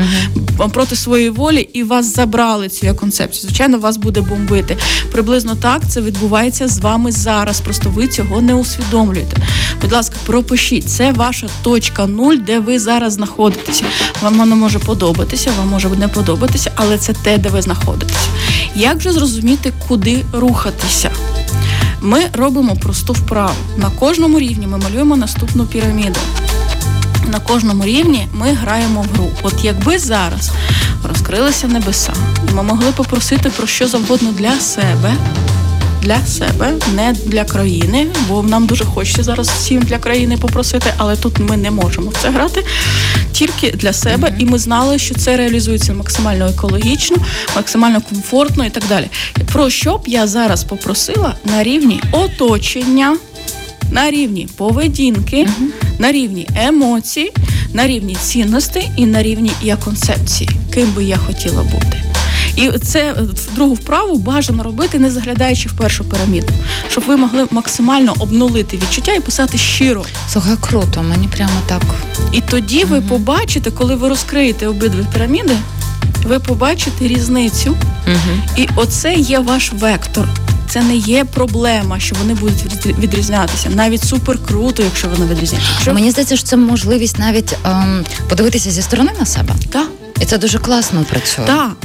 проти 0.73 0.97
своєї 0.97 1.31
волі, 1.31 1.69
і 1.73 1.83
вас 1.83 2.15
забрали 2.15 2.69
цю 2.69 2.95
концепцію. 2.95 3.43
Звичайно, 3.43 3.79
вас 3.79 3.97
буде 3.97 4.21
бомбити. 4.21 4.77
Приблизно 5.13 5.55
так 5.55 5.83
це 5.89 6.01
відбувається 6.01 6.69
з 6.69 6.79
вами 6.79 7.13
зараз. 7.13 7.61
Просто 7.61 7.91
ви 7.91 8.09
цього 8.09 8.41
не 8.41 8.55
усвідомлюєте. 8.55 9.37
Будь 9.83 9.93
ласка, 9.93 10.17
пропишіть, 10.27 10.89
це 10.89 11.13
ваша 11.13 11.47
точка 11.63 12.07
нуль, 12.07 12.37
де 12.37 12.59
ви 12.59 12.79
зараз 12.79 13.13
знаходитеся. 13.13 13.85
Вам 14.23 14.39
воно 14.39 14.57
може 14.57 14.79
подобатися, 14.79 15.51
вам 15.59 15.69
може 15.69 15.89
не 15.89 16.09
подобатися, 16.09 16.71
але 16.75 16.99
це 16.99 17.13
те, 17.13 17.39
де 17.39 17.49
ви 17.49 17.63
знаходитеся. 17.63 17.92
Як 18.75 19.01
же 19.01 19.13
зрозуміти, 19.13 19.73
куди 19.89 20.25
рухатися? 20.33 21.11
Ми 22.01 22.21
робимо 22.33 22.77
просту 22.77 23.13
вправу. 23.13 23.55
На 23.77 23.91
кожному 23.91 24.39
рівні 24.39 24.67
ми 24.67 24.79
малюємо 24.79 25.17
наступну 25.17 25.67
піраміду. 25.67 26.21
На 27.29 27.41
кожному 27.41 27.85
рівні 27.85 28.29
ми 28.35 28.53
граємо 28.53 29.03
в 29.03 29.15
гру. 29.15 29.31
От 29.43 29.55
якби 29.65 29.99
зараз 29.99 30.51
розкрилися 31.09 31.69
небеса, 31.69 32.13
і 32.51 32.55
ми 32.55 32.63
могли 32.63 32.93
попросити 32.93 33.51
про 33.51 33.67
що 33.67 33.89
завгодно 33.89 34.33
для 34.33 34.61
себе 34.61 35.15
для 36.03 36.27
себе, 36.27 36.75
не 36.95 37.15
для 37.27 37.45
країни, 37.45 38.07
бо 38.29 38.43
нам 38.43 38.67
дуже 38.67 38.85
хочеться 38.85 39.23
зараз 39.23 39.49
всім 39.49 39.83
для 39.83 39.99
країни 39.99 40.37
попросити, 40.37 40.95
але 40.97 41.17
тут 41.17 41.39
ми 41.39 41.57
не 41.57 41.71
можемо 41.71 42.11
в 42.11 42.17
це 42.23 42.31
грати 42.31 42.65
тільки 43.33 43.71
для 43.71 43.93
себе, 43.93 44.29
mm-hmm. 44.29 44.39
і 44.39 44.45
ми 44.45 44.59
знали, 44.59 44.99
що 44.99 45.15
це 45.15 45.37
реалізується 45.37 45.95
максимально 45.95 46.47
екологічно, 46.47 47.17
максимально 47.57 48.01
комфортно 48.01 48.65
і 48.65 48.71
так 48.71 48.83
далі. 48.89 49.07
Про 49.53 49.71
що 49.71 49.99
б 49.99 50.03
я 50.07 50.27
зараз 50.27 50.65
попросила 50.65 51.35
на 51.45 51.63
рівні 51.63 52.01
оточення, 52.13 53.17
на 53.91 54.11
рівні 54.11 54.49
поведінки, 54.57 55.37
mm-hmm. 55.37 55.99
на 55.99 56.13
рівні 56.13 56.49
емоцій, 56.57 57.33
на 57.73 57.87
рівні 57.87 58.15
цінностей 58.15 58.91
і 58.97 59.07
на 59.07 59.23
рівні 59.23 59.51
я 59.63 59.77
концепції, 59.77 60.51
ким 60.75 60.93
би 60.93 61.05
я 61.05 61.17
хотіла 61.17 61.63
бути. 61.63 62.12
І 62.57 62.71
це 62.71 63.15
другу 63.55 63.75
вправу 63.75 64.17
бажано 64.17 64.63
робити, 64.63 64.99
не 64.99 65.11
заглядаючи 65.11 65.69
в 65.69 65.73
першу 65.73 66.05
піраміду, 66.05 66.53
щоб 66.91 67.05
ви 67.07 67.17
могли 67.17 67.47
максимально 67.51 68.15
обнулити 68.19 68.77
відчуття 68.77 69.13
і 69.13 69.21
писати 69.21 69.59
щиро. 69.59 70.05
Слухай, 70.33 70.57
круто, 70.61 71.03
мені 71.03 71.29
прямо 71.29 71.61
так. 71.67 71.83
І 72.33 72.41
тоді 72.41 72.85
ви 72.85 73.01
побачите, 73.01 73.71
коли 73.71 73.95
ви 73.95 74.09
розкриєте 74.09 74.69
обидві 74.69 75.07
піраміди, 75.13 75.57
ви 76.27 76.39
побачите 76.39 77.09
різницю, 77.09 77.77
і 78.57 78.69
оце 78.77 79.15
є 79.15 79.39
ваш 79.39 79.73
вектор. 79.73 80.29
Це 80.69 80.83
не 80.83 80.97
є 80.97 81.25
проблема, 81.25 82.01
що 82.01 82.17
вони 82.21 82.35
будуть 82.35 82.87
відрізнятися. 82.99 83.71
Навіть 83.71 84.05
супер 84.05 84.39
круто, 84.47 84.83
якщо 84.83 85.09
вони 85.09 85.27
відрізняються. 85.27 85.73
Якщо... 85.73 85.95
Мені 85.95 86.11
здається, 86.11 86.37
що 86.37 86.47
це 86.47 86.57
можливість 86.57 87.19
навіть 87.19 87.57
ем, 87.65 88.05
подивитися 88.29 88.71
зі 88.71 88.83
сторони 88.83 89.13
на 89.19 89.27
себе. 89.27 89.55
Так. 89.71 89.89
І 90.23 90.25
це 90.25 90.39
дуже 90.39 90.59
класно 90.59 91.05
працює. 91.05 91.45
Так, 91.47 91.77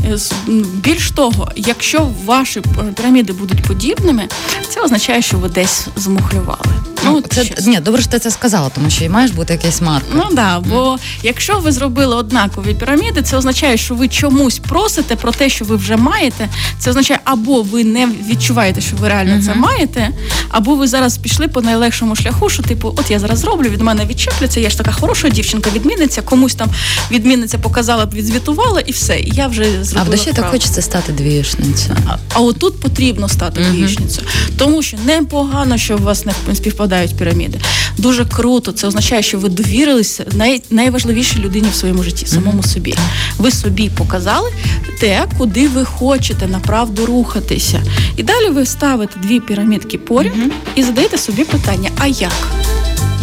більш 0.73 1.12
того, 1.12 1.52
якщо 1.56 2.10
ваші 2.26 2.62
піраміди 2.95 3.34
будуть 3.34 3.63
подібними, 3.63 4.28
це 4.69 4.82
означає, 4.82 5.21
що 5.21 5.38
ви 5.38 5.50
десь 5.50 5.88
змухлювали. 5.95 6.73
Ну, 7.06 7.21
це 7.21 7.45
ні, 7.67 7.80
добре, 7.80 8.02
що 8.02 8.12
ти 8.12 8.19
це 8.19 8.32
сказала, 8.32 8.69
тому 8.69 8.89
що 8.89 9.06
і 9.06 9.10
маєш 9.10 9.32
бути 9.32 9.54
якийсь 9.54 9.82
маркер. 9.82 10.10
Ну 10.15 10.23
да, 10.32 10.60
бо 10.60 10.93
mm. 10.93 11.00
якщо 11.23 11.60
ви 11.60 11.71
зробили 11.71 12.15
однакові 12.15 12.73
піраміди, 12.73 13.21
це 13.21 13.38
означає, 13.38 13.78
що 13.78 13.95
ви 13.95 14.08
чомусь 14.08 14.60
просите 14.60 15.15
про 15.15 15.32
те, 15.32 15.50
що 15.50 15.65
ви 15.65 15.76
вже 15.76 15.97
маєте. 15.97 16.50
Це 16.80 16.89
означає, 16.89 17.19
або 17.23 17.62
ви 17.62 17.84
не 17.84 18.08
відчуваєте, 18.30 18.82
що 18.82 18.95
ви 18.95 19.10
реально 19.10 19.36
mm-hmm. 19.36 19.45
це 19.45 19.56
маєте, 19.56 20.10
або 20.50 20.76
ви 20.76 20.88
зараз 20.88 21.17
пішли 21.17 21.47
по 21.47 21.62
найлегшому 21.62 22.15
шляху, 22.15 22.50
що 22.50 22.63
типу, 22.63 22.93
от 22.97 23.12
я 23.12 23.19
зараз 23.19 23.39
зроблю, 23.39 23.69
від 23.69 23.82
мене 23.82 24.06
відчепляться, 24.06 24.60
я 24.60 24.69
ж 24.69 24.78
така 24.78 24.91
хороша 24.91 25.30
дівчинка, 25.30 25.69
відмінниця, 25.69 26.21
комусь 26.21 26.56
там 26.56 26.69
відмінниця 27.12 27.58
показала 27.58 28.06
б, 28.06 28.13
відзвітувала, 28.27 28.79
і 28.79 28.91
все. 28.91 29.19
І 29.19 29.31
я 29.35 29.47
вже 29.47 29.83
зробила. 29.83 30.01
А 30.01 30.03
в 30.03 30.09
душі 30.09 30.31
так 30.33 30.51
хочеться 30.51 30.81
стати 30.81 31.11
двієшницею. 31.11 31.97
А, 32.07 32.17
а 32.33 32.39
отут 32.39 32.79
потрібно 32.79 33.29
стати 33.29 33.61
mm-hmm. 33.61 33.71
двієшницею. 33.71 34.27
тому 34.57 34.81
що 34.81 34.97
непогано, 35.05 35.77
що 35.77 35.97
у 35.97 36.01
вас 36.01 36.25
не 36.25 36.55
співпадає 36.55 36.87
складають 36.87 37.17
піраміди. 37.17 37.59
Дуже 37.97 38.25
круто. 38.25 38.71
Це 38.71 38.87
означає, 38.87 39.23
що 39.23 39.39
ви 39.39 39.49
довірилися 39.49 40.25
най, 40.33 40.61
найважливішій 40.69 41.39
людині 41.39 41.67
в 41.71 41.75
своєму 41.75 42.03
житті, 42.03 42.25
самому 42.25 42.63
собі. 42.63 42.95
Ви 43.37 43.51
собі 43.51 43.89
показали 43.89 44.51
те, 44.99 45.25
куди 45.37 45.67
ви 45.67 45.85
хочете 45.85 46.47
направду 46.47 47.05
рухатися. 47.05 47.83
І 48.17 48.23
далі 48.23 48.49
ви 48.49 48.65
ставите 48.65 49.19
дві 49.19 49.39
пірамідки 49.39 49.97
поряд 49.97 50.33
і 50.75 50.83
задаєте 50.83 51.17
собі 51.17 51.43
питання: 51.43 51.89
а 51.99 52.07
як? 52.07 52.47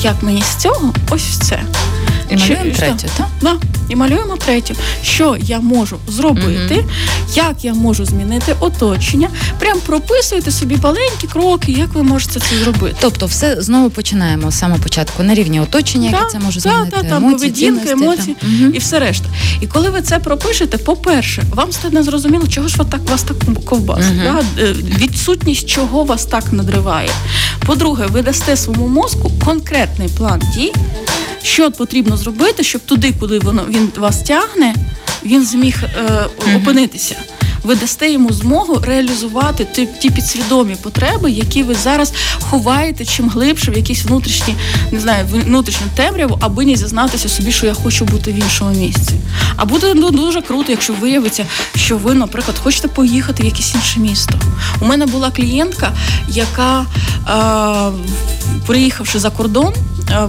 Як 0.02 0.22
мені 0.22 0.42
з 0.42 0.62
цього? 0.62 0.94
Ось 1.10 1.38
це. 1.38 1.62
І 2.30 2.36
малюємо 2.36 2.76
третю, 2.76 3.08
так? 3.16 3.26
Да. 3.42 3.56
І 3.88 3.96
малюємо 3.96 4.36
третю. 4.36 4.74
Що 5.02 5.36
я 5.40 5.60
можу 5.60 5.96
зробити, 6.08 6.74
mm 6.74 6.84
як 7.34 7.64
я 7.64 7.74
можу 7.74 8.04
змінити 8.04 8.56
оточення. 8.60 9.28
Прям 9.58 9.78
прописуйте 9.86 10.50
собі 10.50 10.78
маленькі 10.82 11.28
кроки, 11.32 11.72
як 11.72 11.94
ви 11.94 12.02
можете 12.02 12.40
це 12.40 12.56
зробити. 12.56 12.96
Тобто, 13.00 13.26
все 13.26 13.62
знову 13.62 13.90
починаємо 13.90 14.50
з 14.50 14.58
самого 14.58 14.80
початку 14.80 15.22
на 15.22 15.34
рівні 15.34 15.60
оточення, 15.60 16.10
да, 16.10 16.16
яке 16.16 16.30
це 16.30 16.38
може 16.38 16.60
змінити. 16.60 16.96
Да, 17.02 17.16
емоції, 17.16 17.50
поведінка, 17.50 17.90
емоції 17.90 18.36
та. 18.40 18.46
і 18.74 18.78
все 18.78 18.98
решта. 18.98 19.26
І 19.60 19.66
коли 19.66 19.90
ви 19.90 20.02
це 20.02 20.18
пропишете, 20.18 20.78
по-перше, 20.78 21.42
вам 21.54 21.72
стане 21.72 22.02
зрозуміло, 22.02 22.46
чого 22.48 22.68
ж 22.68 22.76
так 22.76 23.10
вас 23.10 23.22
так 23.22 23.36
ковбасить. 23.64 24.12
mm 24.12 24.44
Да? 24.56 24.62
Е, 24.62 24.72
відсутність 24.72 25.68
чого 25.68 26.04
вас 26.04 26.24
так 26.24 26.52
надриває. 26.52 27.10
По-друге, 27.66 28.06
ви 28.06 28.22
дасте 28.22 28.56
своєму 28.56 28.88
мозку 28.88 29.30
конкретний 29.44 30.08
план 30.08 30.42
дій 30.54 30.72
що 31.44 31.70
потрібно 31.70 32.16
зробити, 32.16 32.64
щоб 32.64 32.80
туди, 32.80 33.14
куди 33.20 33.38
воно 33.38 33.64
він 33.68 33.92
вас 33.96 34.22
тягне, 34.22 34.74
він 35.24 35.46
зміг 35.46 35.84
е, 35.84 36.26
опинитися 36.56 37.16
ви 37.64 37.74
дасте 37.74 38.10
йому 38.10 38.32
змогу 38.32 38.78
реалізувати 38.78 39.66
ті, 39.72 39.86
ті 39.86 40.10
підсвідомі 40.10 40.76
потреби, 40.82 41.30
які 41.30 41.62
ви 41.62 41.74
зараз 41.74 42.12
ховаєте 42.40 43.04
чим 43.04 43.28
глибше 43.28 43.70
в 43.70 43.76
якісь 43.76 44.04
внутрішні, 44.04 44.54
не 44.92 45.00
знаю, 45.00 45.26
внутрішню 45.30 45.86
темряву, 45.96 46.38
аби 46.40 46.64
не 46.64 46.76
зізнатися 46.76 47.28
собі, 47.28 47.52
що 47.52 47.66
я 47.66 47.74
хочу 47.74 48.04
бути 48.04 48.32
в 48.32 48.34
іншому 48.34 48.70
місці. 48.70 49.14
А 49.56 49.64
буде 49.64 49.92
ну, 49.94 50.10
дуже 50.10 50.42
круто, 50.42 50.72
якщо 50.72 50.92
виявиться, 50.92 51.46
що 51.76 51.96
ви, 51.96 52.14
наприклад, 52.14 52.56
хочете 52.62 52.88
поїхати 52.88 53.42
в 53.42 53.46
якесь 53.46 53.74
інше 53.74 54.00
місто. 54.00 54.34
У 54.80 54.86
мене 54.86 55.06
була 55.06 55.30
клієнтка, 55.30 55.92
яка, 56.28 56.86
е, 57.28 58.14
приїхавши 58.66 59.18
за 59.18 59.30
кордон, 59.30 59.74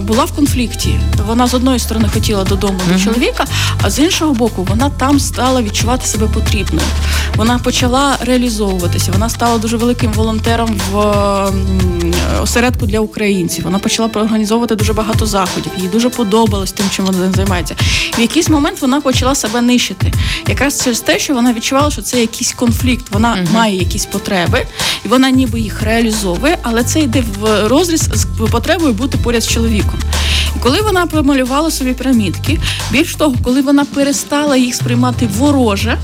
була 0.00 0.24
в 0.24 0.32
конфлікті. 0.32 1.00
Вона 1.26 1.46
з 1.46 1.54
одної 1.54 1.78
сторони 1.78 2.08
хотіла 2.14 2.44
додому 2.44 2.80
до 2.92 2.98
чоловіка, 2.98 3.44
а 3.82 3.90
з 3.90 3.98
іншого 3.98 4.34
боку, 4.34 4.66
вона 4.70 4.90
там 4.90 5.20
стала 5.20 5.62
відчувати 5.62 6.06
себе 6.06 6.26
потрібною 6.26 6.86
вона 7.36 7.58
почала 7.58 8.16
реалізовуватися. 8.20 9.12
Вона 9.12 9.28
стала 9.28 9.58
дуже 9.58 9.76
великим 9.76 10.12
волонтером 10.12 10.80
в 10.90 10.96
осередку 12.42 12.86
для 12.86 13.00
українців. 13.00 13.64
Вона 13.64 13.78
почала 13.78 14.08
організовувати 14.14 14.76
дуже 14.76 14.92
багато 14.92 15.26
заходів. 15.26 15.72
Їй 15.78 15.88
дуже 15.88 16.10
подобалось 16.10 16.72
тим, 16.72 16.86
чим 16.90 17.04
вона 17.04 17.32
займається. 17.32 17.74
В 18.18 18.20
якийсь 18.20 18.48
момент 18.48 18.80
вона 18.80 19.00
почала 19.00 19.34
себе 19.34 19.60
нищити, 19.60 20.12
якраз 20.48 20.84
через 20.84 21.00
те, 21.00 21.18
що 21.18 21.34
вона 21.34 21.52
відчувала, 21.52 21.90
що 21.90 22.02
це 22.02 22.20
якийсь 22.20 22.52
конфлікт. 22.52 23.06
Вона 23.10 23.34
uh 23.34 23.52
має 23.52 23.76
якісь 23.76 24.06
потреби, 24.06 24.66
і 25.04 25.08
вона 25.08 25.30
ніби 25.30 25.60
їх 25.60 25.82
реалізовує, 25.82 26.58
але 26.62 26.84
це 26.84 27.00
йде 27.00 27.24
в 27.40 27.68
розріз 27.68 28.08
з 28.12 28.26
потребою 28.50 28.92
бути 28.92 29.18
поряд 29.18 29.42
з 29.42 29.48
чоловіком. 29.48 29.75
І 30.56 30.58
коли 30.62 30.82
вона 30.82 31.06
помалювала 31.06 31.70
собі 31.70 31.92
пірамідки, 31.92 32.58
більш 32.90 33.14
того, 33.16 33.34
коли 33.42 33.62
вона 33.62 33.84
перестала 33.84 34.56
їх 34.56 34.74
сприймати 34.74 35.28
вороже 35.38 35.98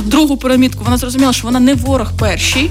другу 0.00 0.36
пірамідку, 0.36 0.84
вона 0.84 0.96
зрозуміла, 0.96 1.32
що 1.32 1.46
вона 1.46 1.60
не 1.60 1.74
ворог 1.74 2.12
перший. 2.18 2.70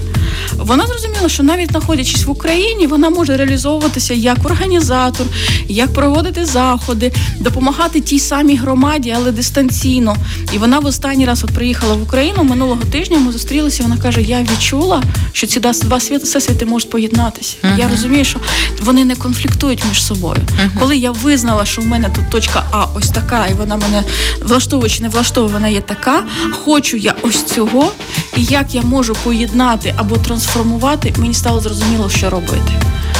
Вона 0.57 0.87
зрозуміла, 0.87 1.29
що 1.29 1.43
навіть 1.43 1.71
знаходячись 1.71 2.25
в 2.25 2.29
Україні, 2.29 2.87
вона 2.87 3.09
може 3.09 3.37
реалізовуватися 3.37 4.13
як 4.13 4.45
організатор, 4.45 5.27
як 5.67 5.93
проводити 5.93 6.45
заходи, 6.45 7.11
допомагати 7.39 8.01
тій 8.01 8.19
самій 8.19 8.55
громаді, 8.55 9.13
але 9.17 9.31
дистанційно. 9.31 10.15
І 10.53 10.57
вона 10.57 10.79
в 10.79 10.85
останній 10.85 11.25
раз 11.25 11.43
от 11.43 11.51
приїхала 11.51 11.93
в 11.93 12.03
Україну 12.03 12.43
минулого 12.43 12.81
тижня. 12.91 13.17
Ми 13.17 13.31
зустрілися. 13.31 13.83
Вона 13.83 13.97
каже: 13.97 14.21
Я 14.21 14.41
відчула, 14.41 15.03
що 15.33 15.47
ці 15.47 15.59
два 15.59 15.99
світи 15.99 16.23
всесвіти 16.23 16.65
можуть 16.65 16.89
поєднатися. 16.89 17.55
Uh-huh. 17.63 17.79
Я 17.79 17.89
розумію, 17.89 18.25
що 18.25 18.39
вони 18.81 19.05
не 19.05 19.15
конфліктують 19.15 19.83
між 19.89 20.03
собою. 20.03 20.41
Uh-huh. 20.41 20.79
Коли 20.79 20.97
я 20.97 21.11
визнала, 21.11 21.65
що 21.65 21.81
в 21.81 21.85
мене 21.85 22.09
тут 22.15 22.29
точка 22.29 22.63
А 22.71 22.85
ось 22.95 23.09
така, 23.09 23.47
і 23.47 23.53
вона 23.53 23.77
мене 23.77 24.03
влаштовує 24.41 24.89
чи 24.89 25.03
не 25.03 25.09
влаштовує, 25.09 25.53
вона 25.53 25.67
є 25.67 25.81
така. 25.81 26.23
Хочу 26.65 26.97
я 26.97 27.10
ось 27.21 27.43
цього, 27.43 27.91
і 28.37 28.43
як 28.43 28.75
я 28.75 28.81
можу 28.81 29.13
поєднати 29.13 29.93
або 29.97 30.17
трансформувати, 30.17 31.13
мені 31.17 31.33
стало 31.33 31.59
зрозуміло, 31.59 32.09
що 32.09 32.29
робити. 32.29 32.71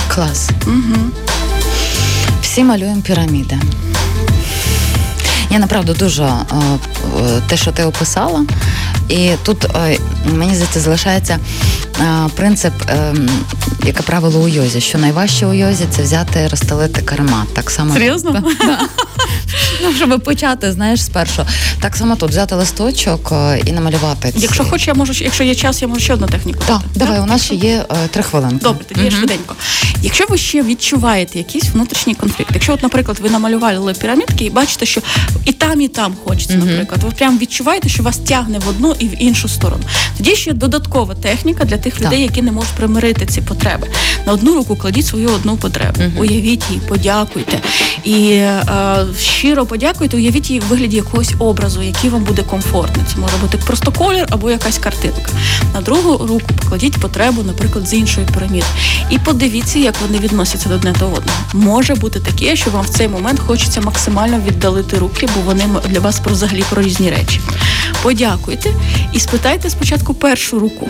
Клас. 0.07 0.49
Угу. 0.67 0.95
Всі 2.41 2.63
малюємо 2.63 3.01
піраміди. 3.01 3.59
Я 5.49 5.59
направду 5.59 5.93
дуже 5.93 6.23
е, 6.23 6.37
те, 7.47 7.57
що 7.57 7.71
ти 7.71 7.83
описала, 7.83 8.45
і 9.09 9.31
тут 9.43 9.65
е, 9.65 9.97
мені 10.25 10.55
здається 10.55 10.79
залишається 10.79 11.39
е, 11.99 12.29
принцип, 12.35 12.73
яке 13.85 14.01
правило 14.03 14.39
у 14.39 14.47
йозі, 14.47 14.81
що 14.81 14.97
найважче 14.97 15.45
у 15.45 15.53
йозі 15.53 15.83
це 15.89 16.01
взяти 16.03 16.47
розстелити 16.47 17.01
карма. 17.01 17.45
Так 17.53 17.71
само 17.71 17.93
Серйозно? 17.93 18.43
Ну, 19.83 19.93
щоб 19.93 20.23
почати, 20.23 20.71
знаєш, 20.71 21.03
спершу. 21.03 21.45
Так 21.81 21.95
само 21.95 22.15
тут 22.15 22.29
взяти 22.29 22.55
листочок 22.55 23.31
е, 23.31 23.61
і 23.65 23.71
намалювати. 23.71 24.33
Якщо 24.35 24.63
хочеш, 24.63 24.87
я 24.87 24.93
можу, 24.93 25.23
якщо 25.23 25.43
є 25.43 25.55
час, 25.55 25.81
я 25.81 25.87
можу 25.87 26.01
ще 26.01 26.13
одну 26.13 26.27
техніку. 26.27 26.63
Так, 26.67 26.81
давай, 26.95 27.19
у 27.19 27.25
нас 27.25 27.45
ще 27.45 27.55
є 27.55 27.85
е, 27.89 28.07
три 28.07 28.23
хвилинки. 28.23 28.63
Добре, 28.63 28.85
тоді 28.89 29.05
я 29.05 29.11
швиденько. 29.11 29.55
Якщо 30.01 30.25
ви 30.29 30.37
ще 30.37 30.63
відчуваєте 30.63 31.37
якийсь 31.37 31.69
внутрішній 31.73 32.15
конфлікт, 32.15 32.51
якщо, 32.53 32.73
от, 32.73 32.83
наприклад, 32.83 33.17
ви 33.21 33.29
намалювали 33.29 33.93
пірамідки 33.93 34.45
і 34.45 34.49
бачите, 34.49 34.85
що 34.85 35.01
і 35.45 35.51
там, 35.51 35.81
і 35.81 35.87
там 35.87 36.15
хочеться, 36.25 36.57
наприклад, 36.57 37.03
ви 37.03 37.11
прям 37.11 37.37
відчуваєте, 37.39 37.89
що 37.89 38.03
вас 38.03 38.17
тягне 38.17 38.59
в 38.59 38.69
одну 38.69 38.95
і 38.99 39.07
в 39.07 39.23
іншу 39.23 39.47
сторону. 39.47 39.83
Тоді 40.17 40.35
ще 40.35 40.53
додаткова 40.53 41.15
техніка 41.15 41.65
для 41.65 41.77
тих 41.77 42.01
людей, 42.01 42.21
які 42.21 42.41
не 42.41 42.51
можуть 42.51 42.71
примирити 42.71 43.25
ці 43.25 43.41
потреби. 43.41 43.87
На 44.25 44.33
одну 44.33 44.55
руку 44.55 44.75
кладіть 44.75 45.05
свою 45.05 45.29
одну 45.29 45.57
потребу, 45.57 45.99
уявіть 46.17 46.63
її, 46.69 46.81
подякуйте 46.87 47.59
і 48.03 48.27
е, 48.31 48.63
щиро 49.51 49.65
подякуйте, 49.65 50.17
уявіть 50.17 50.49
її 50.49 50.59
в 50.59 50.63
вигляді 50.63 50.95
якогось 50.95 51.33
образу, 51.39 51.81
який 51.81 52.09
вам 52.09 52.23
буде 52.23 52.43
комфортний. 52.43 53.05
Це 53.13 53.17
може 53.17 53.37
бути 53.37 53.57
просто 53.57 53.91
колір 53.91 54.25
або 54.29 54.51
якась 54.51 54.77
картинка. 54.77 55.31
На 55.73 55.81
другу 55.81 56.27
руку 56.27 56.47
покладіть 56.59 56.97
потребу, 56.97 57.43
наприклад, 57.43 57.87
з 57.87 57.93
іншої 57.93 58.27
піраміди. 58.33 58.65
І 59.09 59.19
подивіться, 59.19 59.79
як 59.79 59.95
вони 60.01 60.19
відносяться 60.19 60.69
до 60.69 60.75
одне 60.75 60.91
до 60.91 61.05
одного. 61.05 61.39
Може 61.53 61.95
бути 61.95 62.19
таке, 62.19 62.55
що 62.55 62.69
вам 62.71 62.85
в 62.85 62.89
цей 62.89 63.07
момент 63.07 63.39
хочеться 63.39 63.81
максимально 63.81 64.39
віддалити 64.47 64.97
руки, 64.97 65.29
бо 65.35 65.41
вони 65.41 65.63
для 65.89 65.99
вас 65.99 66.19
про 66.19 66.33
взагалі 66.33 66.63
про 66.69 66.81
різні 66.81 67.09
речі. 67.09 67.41
Подякуйте 68.03 68.73
і 69.13 69.19
спитайте 69.19 69.69
спочатку 69.69 70.13
першу 70.13 70.59
руку, 70.59 70.89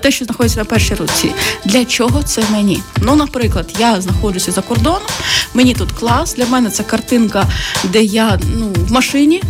те, 0.00 0.10
що 0.10 0.24
знаходиться 0.24 0.58
на 0.58 0.64
першій 0.64 0.94
руці. 0.94 1.32
Для 1.64 1.84
чого 1.84 2.22
це 2.22 2.42
мені? 2.52 2.82
Ну, 2.96 3.16
наприклад, 3.16 3.74
я 3.78 4.00
знаходжуся 4.00 4.52
за 4.52 4.62
кордоном, 4.62 5.02
мені 5.54 5.74
тут 5.74 5.92
клас. 5.92 6.34
Для 6.34 6.46
мене 6.46 6.70
це 6.70 6.82
картинка, 6.82 7.46
де 7.84 8.02
я 8.02 8.38
ну 8.56 8.72
в 8.88 8.92
машині 8.92 9.42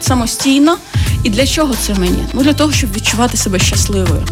самостійно. 0.00 0.76
І 1.22 1.30
для 1.30 1.46
чого 1.46 1.74
це 1.80 1.94
мені? 1.94 2.24
Ну 2.32 2.42
для 2.42 2.52
того, 2.52 2.72
щоб 2.72 2.92
відчувати 2.96 3.36
себе 3.36 3.58
щасливою. 3.58 4.22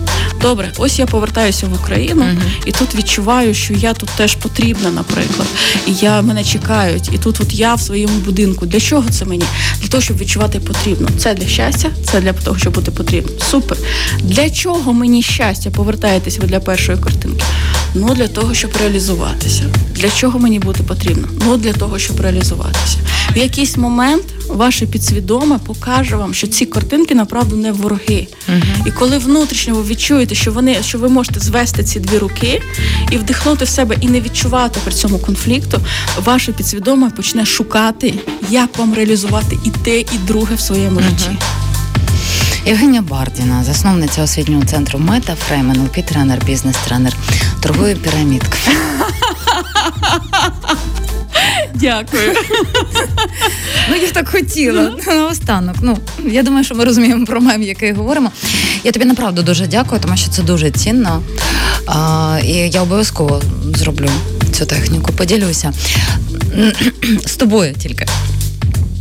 Добре, 0.42 0.72
ось 0.78 0.98
я 0.98 1.06
повертаюся 1.06 1.66
в 1.66 1.74
Україну 1.74 2.22
uh-huh. 2.22 2.66
і 2.66 2.72
тут 2.72 2.94
відчуваю, 2.94 3.54
що 3.54 3.74
я 3.74 3.92
тут 3.92 4.08
теж 4.16 4.34
потрібна, 4.34 4.90
наприклад. 4.90 5.48
І 5.86 5.92
я 5.94 6.22
мене 6.22 6.44
чекають, 6.44 7.10
і 7.12 7.18
тут 7.18 7.40
от 7.40 7.54
я 7.54 7.74
в 7.74 7.80
своєму 7.80 8.18
будинку. 8.18 8.66
Для 8.66 8.80
чого 8.80 9.08
це 9.10 9.24
мені? 9.24 9.44
Для 9.80 9.88
того, 9.88 10.00
щоб 10.00 10.18
відчувати 10.18 10.60
потрібно. 10.60 11.08
Це 11.18 11.34
для 11.34 11.46
щастя, 11.46 11.90
це 12.04 12.20
для 12.20 12.32
того, 12.32 12.58
щоб 12.58 12.74
бути 12.74 12.90
потрібно. 12.90 13.30
Супер. 13.50 13.78
Для 14.20 14.50
чого 14.50 14.92
мені 14.92 15.22
щастя? 15.22 15.70
Повертаєтесь 15.70 16.38
ви 16.38 16.46
для 16.46 16.60
першої 16.60 16.98
картинки. 16.98 17.44
Ну 17.94 18.14
для 18.14 18.28
того, 18.28 18.54
щоб 18.54 18.70
реалізуватися. 18.80 19.62
Для 19.94 20.10
чого 20.10 20.38
мені 20.38 20.58
бути 20.58 20.82
потрібно? 20.82 21.28
Ну 21.46 21.56
для 21.56 21.72
того, 21.72 21.98
щоб 21.98 22.20
реалізуватися. 22.20 22.98
В 23.34 23.38
якийсь 23.38 23.76
момент 23.76 24.24
ваше 24.48 24.86
підсвідоме 24.86 25.58
покаже 25.66 26.16
вам, 26.16 26.34
що 26.34 26.46
ці 26.46 26.66
картинки 26.66 27.14
направду 27.14 27.56
не 27.56 27.72
вороги. 27.72 28.26
uh 28.48 28.62
І 28.86 28.90
коли 28.90 29.18
внутрішньо 29.18 29.74
ви 29.74 29.82
відчуєте, 29.82 30.34
що 30.34 30.52
вони 30.52 30.76
що 30.82 30.98
ви 30.98 31.08
можете 31.08 31.40
звести 31.40 31.84
ці 31.84 32.00
дві 32.00 32.18
руки 32.18 32.62
і 33.10 33.16
вдихнути 33.16 33.64
в 33.64 33.68
себе 33.68 33.96
і 34.00 34.08
не 34.08 34.20
відчувати 34.20 34.80
при 34.84 34.92
цьому 34.92 35.18
конфлікту, 35.18 35.80
ваше 36.24 36.52
підсвідоме 36.52 37.10
почне 37.10 37.46
шукати, 37.46 38.14
як 38.50 38.78
вам 38.78 38.94
реалізувати 38.94 39.58
і 39.64 39.70
те, 39.70 40.00
і 40.00 40.18
друге 40.26 40.54
в 40.54 40.60
своєму 40.60 41.00
uh 41.00 41.02
житті. 41.02 41.30
Євгенія 42.66 43.02
Бардіна, 43.02 43.64
засновниця 43.64 44.22
освітнього 44.22 44.64
центру 44.64 44.98
Мета 44.98 45.34
Фрейм, 45.34 45.70
НЛП 45.70 46.06
тренер, 46.06 46.38
бізнес-тренер, 46.46 47.12
торгує 47.62 47.94
пірамідками. 47.94 48.76
Дякую. 51.74 52.32
Ну, 53.90 53.96
я 53.96 54.10
так 54.12 54.28
хотіла. 54.28 54.96
Наостанок. 55.06 55.76
Ну, 55.82 55.98
я 56.24 56.42
думаю, 56.42 56.64
що 56.64 56.74
ми 56.74 56.84
розуміємо 56.84 57.26
про 57.26 57.40
мем, 57.40 57.62
який 57.62 57.92
говоримо. 57.92 58.30
Я 58.84 58.92
тобі 58.92 59.04
направду 59.04 59.42
дуже 59.42 59.66
дякую, 59.66 60.00
тому 60.00 60.16
що 60.16 60.30
це 60.30 60.42
дуже 60.42 60.70
цінно. 60.70 61.22
А, 61.86 62.38
І 62.44 62.52
я 62.52 62.82
обов'язково 62.82 63.42
зроблю 63.74 64.08
цю 64.52 64.66
техніку, 64.66 65.12
поділюся 65.12 65.72
з 67.26 67.36
тобою 67.36 67.74
тільки. 67.74 68.06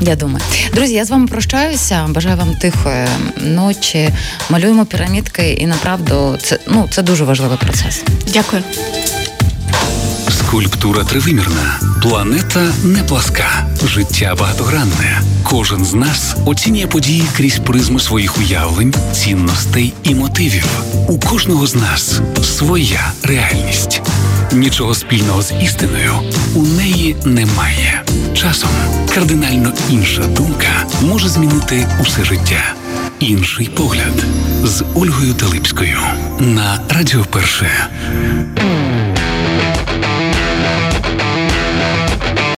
Я 0.05 0.15
думаю, 0.15 0.45
друзі, 0.73 0.93
я 0.93 1.05
з 1.05 1.09
вами 1.09 1.27
прощаюся. 1.27 2.05
Бажаю 2.09 2.37
вам 2.37 2.55
тихої 2.55 3.07
ночі. 3.37 4.09
Малюємо 4.49 4.85
пірамідки, 4.85 5.53
і 5.53 5.65
направду 5.65 6.37
це 6.43 6.59
ну 6.67 6.87
це 6.91 7.01
дуже 7.01 7.23
важливий 7.23 7.57
процес. 7.57 8.03
Дякую. 8.33 8.63
Скульптура 10.29 11.03
тривимірна, 11.03 11.79
планета 12.01 12.73
не 12.83 13.03
пласка, 13.03 13.67
життя 13.85 14.35
багатогранне. 14.39 15.21
Кожен 15.43 15.85
з 15.85 15.93
нас 15.93 16.35
оцінює 16.45 16.87
події 16.87 17.23
крізь 17.37 17.59
призму 17.59 17.99
своїх 17.99 18.37
уявлень, 18.37 18.93
цінностей 19.13 19.93
і 20.03 20.15
мотивів. 20.15 20.67
У 21.07 21.19
кожного 21.19 21.67
з 21.67 21.75
нас 21.75 22.21
своя 22.41 23.11
реальність. 23.23 24.01
Нічого 24.53 24.95
спільного 24.95 25.41
з 25.41 25.53
істиною 25.61 26.13
у 26.55 26.61
неї 26.63 27.15
немає. 27.25 28.03
Часом 28.33 28.69
кардинально 29.13 29.73
інша 29.89 30.21
думка 30.27 30.87
може 31.01 31.29
змінити 31.29 31.87
усе 32.01 32.25
життя. 32.25 32.73
Інший 33.19 33.69
погляд 33.69 34.23
з 34.63 34.83
Ольгою 34.95 35.33
Талипською 35.33 35.97
на 36.39 36.79
Радіо 36.89 37.25
Перше. 37.31 37.87